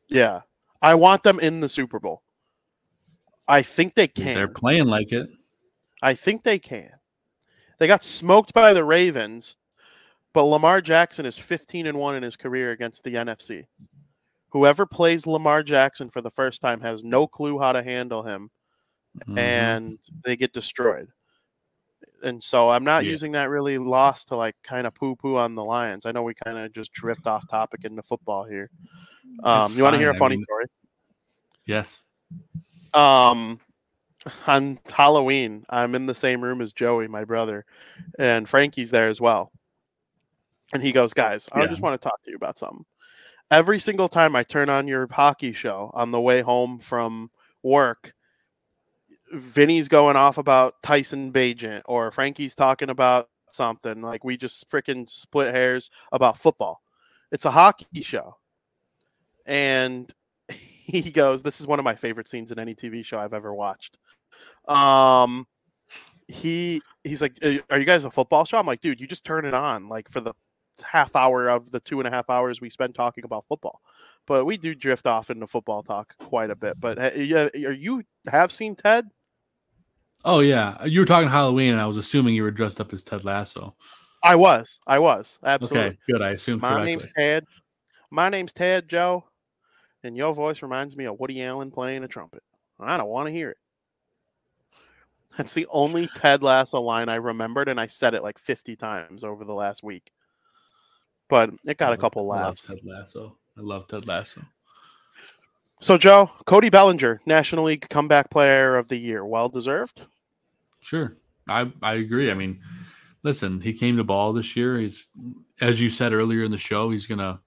[0.08, 0.40] Yeah,
[0.80, 2.22] I want them in the Super Bowl.
[3.46, 4.34] I think they can.
[4.34, 5.28] They're playing like it.
[6.02, 6.90] I think they can.
[7.78, 9.56] They got smoked by the Ravens,
[10.32, 13.66] but Lamar Jackson is 15 and 1 in his career against the NFC.
[14.50, 18.50] Whoever plays Lamar Jackson for the first time has no clue how to handle him
[19.26, 19.38] Mhm.
[19.38, 21.08] and they get destroyed.
[22.22, 23.10] And so I'm not Yeah.
[23.12, 26.06] using that really loss to like kind of poo poo on the Lions.
[26.06, 28.70] I know we kind of just drift off topic into football here.
[29.44, 30.16] Um, you want to hear a fine.
[30.16, 30.64] I funny mean, story?
[31.66, 32.02] Yes.
[32.94, 33.60] Um,
[34.46, 37.64] on Halloween, I'm in the same room as Joey, my brother,
[38.18, 39.52] and Frankie's there as well.
[40.72, 41.66] And he goes, Guys, I Yeah.
[41.68, 42.84] just want to talk to you about something.
[43.50, 47.30] Every single time I turn on your hockey show on the way home from
[47.62, 48.12] work,
[49.32, 54.02] Vinnie's going off about Tyson Bagent or Frankie's talking about something.
[54.02, 56.80] Like we just freaking split hairs about football.
[57.32, 58.36] It's a hockey show.
[59.46, 60.12] And
[60.48, 63.54] he goes, This is one of my favorite scenes in any TV show I've ever
[63.54, 63.98] watched.
[64.68, 65.46] Um
[66.28, 68.58] he he's like, "Uh, Are you guys a football show?
[68.58, 70.34] I'm like, dude, you just turn it on like for the
[70.84, 73.80] half hour of the two and a half hours we spend talking about football.
[74.26, 76.78] But we do drift off into football talk quite a bit.
[76.78, 79.08] But yeah, are you have seen Ted?
[80.24, 83.02] Oh yeah, you were talking Halloween, and I was assuming you were dressed up as
[83.02, 83.74] Ted Lasso.
[84.22, 84.80] I was.
[84.86, 85.38] I was.
[85.44, 85.88] Absolutely.
[85.90, 86.22] Okay, good.
[86.22, 86.90] I assumed My correctly.
[86.90, 87.44] name's Ted.
[88.10, 89.24] My name's Ted Joe.
[90.04, 92.42] And your voice reminds me of Woody Allen playing a trumpet.
[92.80, 93.56] I don't want to hear it.
[95.36, 99.24] That's the only Ted Lasso line I remembered, and I said it like 50 times
[99.24, 100.12] over the last week.
[101.28, 102.66] But it got I a couple I love laughs.
[102.66, 103.36] Ted Lasso.
[103.56, 104.40] I love Ted Lasso.
[105.80, 109.24] So, Joe, Cody Bellinger, National League Comeback Player of the Year.
[109.24, 110.04] Well deserved.
[110.80, 111.16] Sure.
[111.48, 112.30] I, I agree.
[112.30, 112.60] I mean,
[113.22, 114.78] listen, he came to ball this year.
[114.78, 115.06] He's
[115.60, 117.40] as you said earlier in the show, he's gonna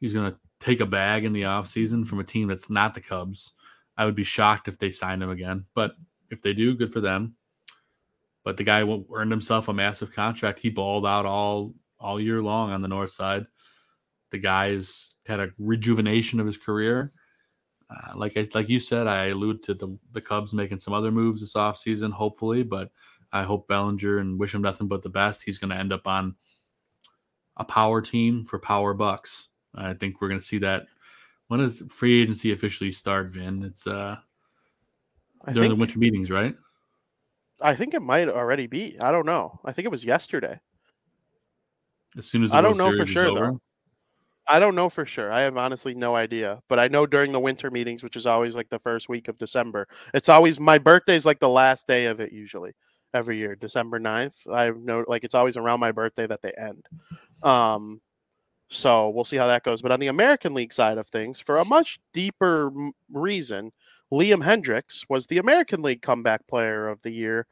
[0.00, 3.52] he's gonna take a bag in the offseason from a team that's not the Cubs.
[3.96, 5.64] I would be shocked if they signed him again.
[5.74, 5.92] But
[6.30, 7.36] if they do, good for them.
[8.44, 10.60] But the guy earned himself a massive contract.
[10.60, 13.46] He balled out all all year long on the north side.
[14.30, 17.12] The guy's had a rejuvenation of his career.
[17.88, 21.12] Uh, like I, like you said, I allude to the the Cubs making some other
[21.12, 22.90] moves this offseason, hopefully, but
[23.32, 25.42] I hope Bellinger and wish him nothing but the best.
[25.42, 26.34] He's going to end up on
[27.56, 29.48] a power team for power bucks.
[29.74, 30.86] I think we're going to see that.
[31.48, 33.62] When does free agency officially start, Vin?
[33.62, 34.16] It's uh
[35.44, 36.56] I during think, the winter meetings, right?
[37.62, 38.98] I think it might already be.
[39.00, 39.60] I don't know.
[39.64, 40.58] I think it was yesterday.
[42.18, 43.60] As soon as the I don't know for sure, though.
[44.48, 45.32] I don't know for sure.
[45.32, 46.60] I have honestly no idea.
[46.68, 49.38] But I know during the winter meetings, which is always like the first week of
[49.38, 52.72] December, it's always my birthday's like the last day of it usually
[53.14, 54.46] every year, December 9th.
[54.52, 56.86] I know like it's always around my birthday that they end.
[57.42, 58.00] Um
[58.70, 59.82] so we'll see how that goes.
[59.82, 62.72] But on the American League side of things, for a much deeper
[63.12, 63.72] reason,
[64.12, 67.46] Liam Hendriks was the American League comeback player of the year.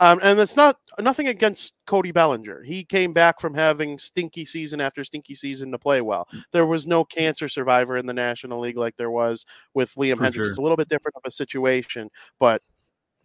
[0.00, 2.62] Um, and it's not nothing against Cody Bellinger.
[2.62, 6.26] He came back from having stinky season after stinky season to play well.
[6.52, 9.44] There was no cancer survivor in the National League like there was
[9.74, 10.34] with Liam For Hendriks.
[10.34, 10.48] sure.
[10.48, 12.62] It's a little bit different of a situation, but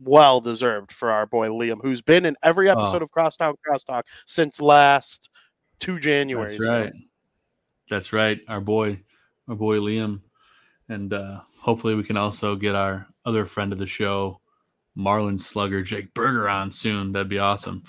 [0.01, 3.05] well deserved for our boy Liam, who's been in every episode Oh.
[3.05, 5.29] of Crosstown Crosstalk since last
[5.79, 6.49] two Januaries.
[6.49, 6.79] That's ago.
[6.81, 6.93] right.
[7.89, 8.39] That's right.
[8.49, 9.01] Our boy,
[9.47, 10.19] our boy Liam,
[10.89, 14.41] and uh, hopefully we can also get our other friend of the show,
[14.95, 17.11] Marlin Slugger, Jake Burger, on soon.
[17.11, 17.83] That'd be awesome.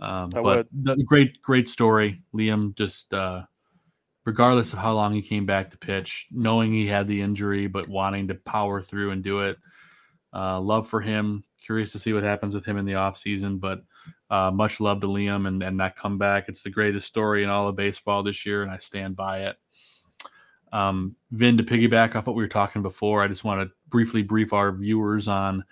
[0.00, 2.22] Um, but the, great, great story.
[2.34, 3.42] Liam just, uh,
[4.24, 7.88] regardless of how long he came back to pitch, knowing he had the injury but
[7.88, 9.58] wanting to power through and do it.
[10.34, 11.44] Uh, love for him.
[11.64, 13.82] Curious to see what happens with him in the offseason, but
[14.30, 16.48] uh, much love to Liam and, and that comeback.
[16.48, 19.56] It's the greatest story in all of baseball this year, and I stand by it.
[20.72, 24.22] Um, Vin, to piggyback off what we were talking before, I just want to briefly
[24.22, 25.64] brief our viewers on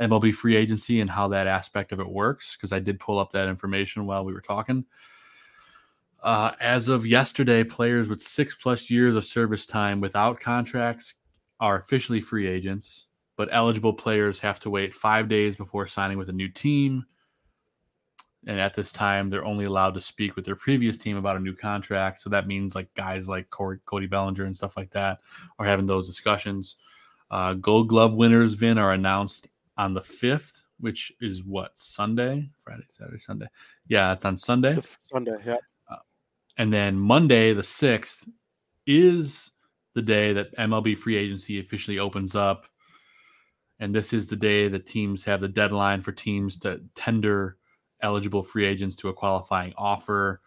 [0.00, 3.32] MLB free agency and how that aspect of it works, because I did pull up
[3.32, 4.84] that information while we were talking.
[6.22, 11.14] Uh, as of yesterday, players with six plus years of service time without contracts
[11.60, 16.30] are officially free agents, but eligible players have to wait five days before signing with
[16.30, 17.04] a new team.
[18.46, 21.40] And at this time, they're only allowed to speak with their previous team about a
[21.40, 22.22] new contract.
[22.22, 25.20] So that means like guys like Cody Bellinger and stuff like that
[25.58, 26.76] are having those discussions.
[27.30, 32.50] Uh, Gold Glove winners, Vin, are announced on the 5th, which is what, Sunday?
[32.58, 33.46] Friday, Saturday, Sunday.
[33.86, 34.78] Yeah, it's on Sunday.
[35.10, 35.56] Sunday, yeah.
[35.90, 35.96] Uh,
[36.56, 38.28] and then Monday, the 6th,
[38.86, 39.50] is
[39.94, 42.66] the day that MLB free agency officially opens up.
[43.80, 47.56] And this is the day that teams have the deadline for teams to tender
[48.00, 50.40] eligible free agents to a qualifying offer.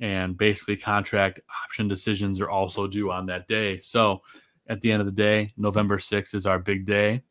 [0.00, 3.80] And basically, contract option decisions are also due on that day.
[3.80, 4.22] So
[4.68, 7.22] at the end of the day, November 6th is our big day.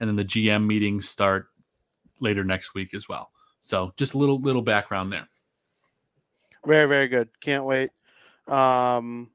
[0.00, 1.48] And then the GM meetings start
[2.20, 3.30] later next week as well.
[3.60, 5.28] So just a little little background there.
[6.64, 7.28] Very, very good.
[7.40, 7.90] Can't wait.
[8.48, 9.30] Um,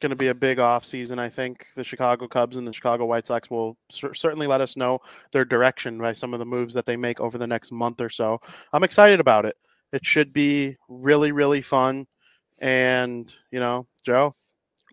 [0.00, 1.18] going to be a big off season.
[1.18, 4.76] I think the Chicago Cubs and the Chicago White Sox will cer- certainly let us
[4.76, 4.98] know
[5.32, 8.10] their direction by some of the moves that they make over the next month or
[8.10, 8.40] so.
[8.72, 9.56] I'm excited about it.
[9.92, 12.06] It should be really, really fun.
[12.58, 14.34] And you know, Joe,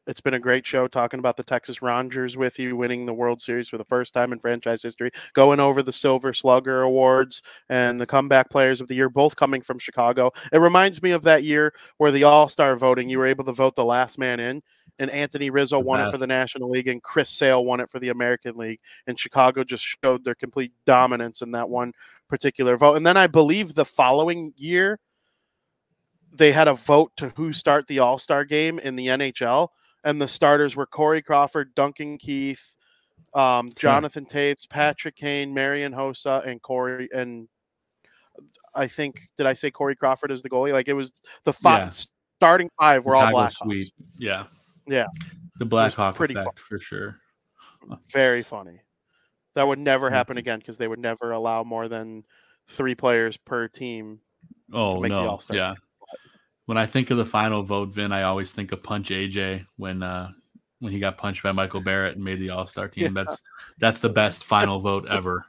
[0.08, 3.40] It's been a great show talking about the Texas Rangers with you, winning the World
[3.40, 8.00] Series for the first time in franchise history, going over the Silver Slugger Awards and
[8.00, 10.32] the comeback players of the year, both coming from Chicago.
[10.52, 13.52] It reminds me of that year where the All Star voting, you were able to
[13.52, 14.64] vote the last man in,
[14.98, 18.00] and Anthony Rizzo won it for the National League, and Chris Sale won it for
[18.00, 18.80] the American League.
[19.06, 21.94] And Chicago just showed their complete dominance in that one
[22.28, 22.98] particular vote.
[22.98, 25.00] And then I believe the following year,
[26.34, 29.68] they had a vote to who start the All Star game in the NHL,
[30.04, 32.76] and the starters were Corey Crawford, Duncan Keith,
[33.34, 37.10] um, Jonathan Toews, Patrick Kane, Marian Hossa, and Corey.
[37.14, 37.48] And
[38.76, 40.74] I think did I say Corey Crawford is the goalie?
[40.74, 41.12] Like it was
[41.44, 41.94] the five Yeah.
[42.38, 43.84] starting five were all Chicago black.
[44.18, 44.46] Yeah.
[44.88, 45.06] Yeah.
[45.58, 47.18] The Blackhawk pretty effect for sure.
[48.12, 48.82] Very funny.
[49.54, 52.24] That would never happen again because they would never allow more than
[52.68, 54.22] three players per team.
[54.74, 55.74] Oh make the no, yeah.
[56.66, 60.04] When I think of the final vote, Vin, I always think of Punch AJ when
[60.04, 60.32] uh
[60.80, 63.16] when he got punched by Michael Barrett and made the All Star team.
[63.16, 63.24] Yeah.
[63.24, 63.42] That's
[63.80, 65.46] that's the best final vote ever.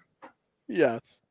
[0.69, 1.23] Yes.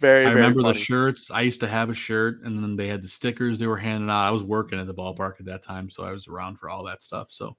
[0.00, 1.30] Very, I very remember the shirts.
[1.30, 4.10] I used to have a shirt, and then they had the stickers they were handing
[4.10, 4.26] out.
[4.26, 6.84] I was working at the ballpark at that time, so I was around for all
[6.84, 7.30] that stuff.
[7.30, 7.56] So,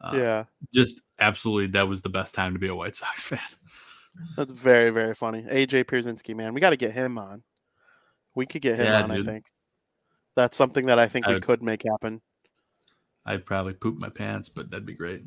[0.00, 0.44] uh, yeah.
[0.74, 3.38] just absolutely, that was the best time to be a White Sox fan.
[4.36, 5.42] That's very, very funny.
[5.42, 7.42] AJ Pierzynski, man, we got to get him on.
[8.34, 9.10] We could get him Yeah, on.
[9.10, 9.46] I think
[10.36, 12.20] that's something that I think I we could make happen.
[13.24, 15.22] I'd probably poop my pants, but that'd be great.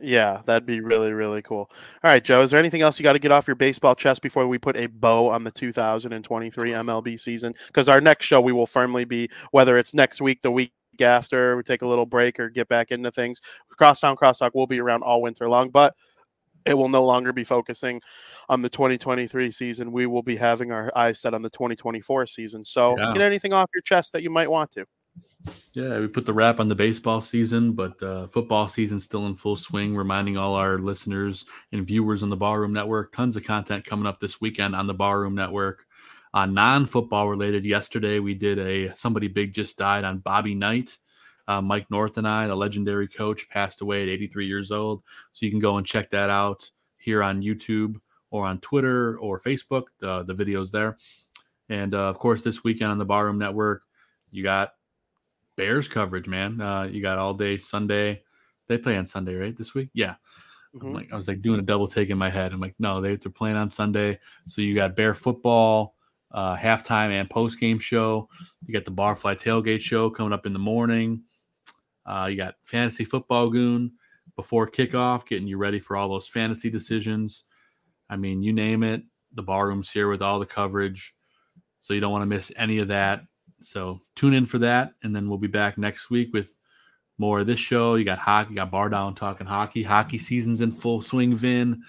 [0.00, 1.70] Yeah, that'd be really, really cool.
[2.02, 4.22] All right, Joe, is there anything else you got to get off your baseball chest
[4.22, 7.54] before we put a bow on the 2023 MLB season?
[7.66, 11.56] Because our next show, we will firmly be, whether it's next week, the week after,
[11.56, 13.40] we take a little break or get back into things.
[13.70, 15.94] Crosstown Crosstalk will be around all winter long, but
[16.66, 18.00] it will no longer be focusing
[18.48, 19.92] on the 2023 season.
[19.92, 22.64] We will be having our eyes set on the 2024 season.
[22.64, 23.12] So, Yeah.
[23.12, 24.84] get anything off your chest that you might want to.
[25.72, 29.36] Yeah, we put the wrap on the baseball season, but uh, football season's still in
[29.36, 29.96] full swing.
[29.96, 34.20] Reminding all our listeners and viewers on the Barroom Network, tons of content coming up
[34.20, 35.86] this weekend on the Barroom Network.
[36.34, 40.96] Uh, non-football related, yesterday we did a somebody big just died on Bobby Knight.
[41.50, 45.02] Uh, Mike North and I, the legendary coach, passed away at 83 years old.
[45.32, 47.96] So you can go and check that out here on YouTube
[48.30, 49.84] or on Twitter or Facebook.
[49.98, 50.96] The the videos there,
[51.68, 53.82] and uh, of course this weekend on the Barroom Network,
[54.30, 54.74] you got
[55.56, 56.60] Bears coverage, man.
[56.60, 58.22] Uh, you got all day Sunday.
[58.68, 59.56] They play on Sunday, right?
[59.56, 60.14] This week, yeah.
[60.74, 60.94] I'm Mhm.
[60.94, 62.52] like, I was like doing a double take in my head.
[62.52, 64.20] I'm like, no, they, they're playing on Sunday.
[64.46, 65.96] So you got Bear football,
[66.30, 68.28] uh, halftime and post game show.
[68.64, 71.24] You got the Barfly tailgate show coming up in the morning.
[72.10, 73.92] Uh, you got fantasy football goon
[74.34, 77.44] before kickoff, getting you ready for all those fantasy decisions.
[78.08, 79.02] I mean, you name it.
[79.34, 81.14] The barroom's here with all the coverage,
[81.78, 83.22] so you don't want to miss any of that.
[83.60, 86.56] So tune in for that, and then we'll be back next week with
[87.16, 87.94] more of this show.
[87.94, 89.84] You got hockey, you got Bar Down talking hockey.
[89.84, 91.82] Hockey season's in full swing, Vin.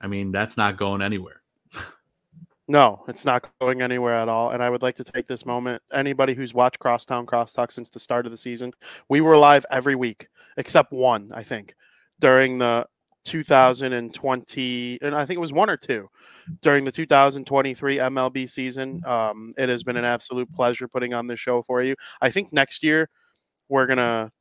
[0.00, 1.39] I mean, that's not going anywhere.
[2.70, 4.50] No, it's not going anywhere at all.
[4.50, 5.82] And I would like to take this moment.
[5.92, 8.72] Anybody who's watched Crosstown Crosstalk since the start of the season,
[9.08, 11.74] we were live every week except one, I think,
[12.20, 12.86] during the
[13.24, 16.08] 2020, and I think it was one or two
[16.62, 19.02] during the 2023 MLB season.
[19.04, 21.96] Um, it has been an absolute pleasure putting on this show for you.
[22.20, 23.08] I think next year
[23.68, 24.32] we're gonna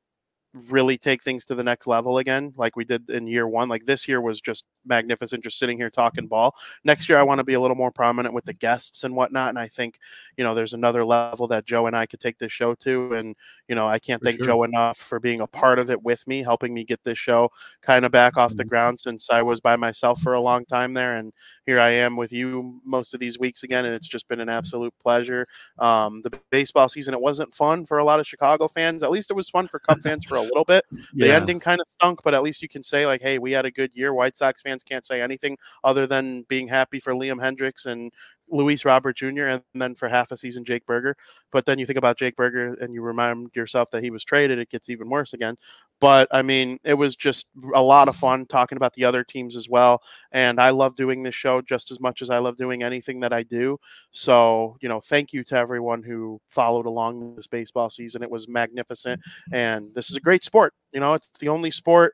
[0.53, 3.69] really take things to the next level again, like we did in year one.
[3.69, 6.55] Like this year was just magnificent, just sitting here talking ball.
[6.83, 9.49] Next year, I want to be a little more prominent with the guests and whatnot.
[9.49, 9.99] And I think,
[10.37, 13.13] you know, there's another level that Joe and I could take this show to.
[13.13, 13.35] And,
[13.67, 14.45] you know, I can't For thank sure.
[14.47, 17.51] Joe enough for being a part of it with me, helping me get this show
[17.83, 18.69] kind of back off the Mhm.
[18.69, 21.15] ground since I was by myself for a long time there.
[21.17, 21.31] And
[21.67, 23.85] here I am with you most of these weeks again.
[23.85, 25.47] And it's just been an absolute pleasure.
[25.77, 29.03] Um, the baseball season, it wasn't fun for a lot of Chicago fans.
[29.03, 30.83] At least it was fun for Cub fans for a little bit.
[31.13, 31.35] The Yeah.
[31.35, 33.71] ending kind of stunk, but at least you can say like, "Hey, we had a
[33.71, 37.85] good year." White Sox fans can't say anything other than being happy for Liam Hendriks
[37.85, 38.11] and
[38.51, 39.47] Luis Robert Jr.
[39.47, 41.15] and then for half a season Jake Burger.
[41.51, 44.59] But then you think about Jake Burger and you remind yourself that he was traded.
[44.59, 45.55] It gets even worse again.
[45.99, 49.55] But I mean, it was just a lot of fun talking about the other teams
[49.55, 50.01] as well.
[50.31, 53.33] And I love doing this show just as much as I love doing anything that
[53.33, 53.77] I do.
[54.11, 58.23] So, you know, thank you to everyone who followed along this baseball season.
[58.23, 59.21] It was magnificent.
[59.51, 60.73] And this is a great sport.
[60.93, 62.13] You know, it's the only sport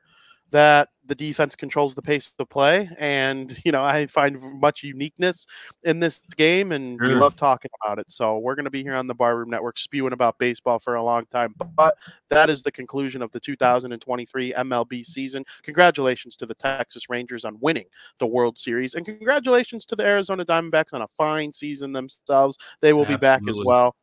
[0.50, 2.88] that the defense controls the pace of play.
[2.98, 5.46] And, you know, I find much uniqueness
[5.84, 8.10] in this game and we love talking about it.
[8.10, 11.02] So we're going to be here on the Barroom Network spewing about baseball for a
[11.02, 11.54] long time.
[11.76, 11.96] But
[12.28, 15.44] that is the conclusion of the 2023 MLB season.
[15.62, 17.86] Congratulations to the Texas Rangers on winning
[18.18, 18.94] the World Series.
[18.94, 22.56] And congratulations to the Arizona Diamondbacks on a fine season themselves.
[22.80, 23.94] They will be back as well.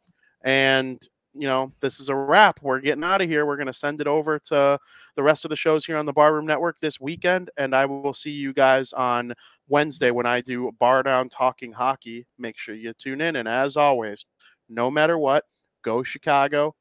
[0.45, 1.01] And
[1.33, 2.59] you know, this is a wrap.
[2.61, 3.45] We're getting out of here.
[3.45, 4.79] We're going to send it over to
[5.15, 7.49] the rest of the shows here on the Barroom Network this weekend.
[7.57, 9.33] And I will see you guys on
[9.67, 12.25] Wednesday when I do Bar Down Talking Hockey.
[12.37, 13.35] Make sure you tune in.
[13.35, 14.25] And as always,
[14.69, 15.45] no matter what,
[15.81, 16.75] go Chicago,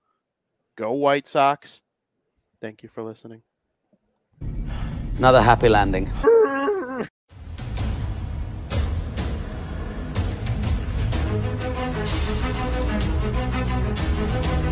[0.77, 1.83] go White Sox.
[2.61, 3.43] Thank you for listening.
[5.19, 6.11] Another happy landing.
[14.33, 14.72] Bye.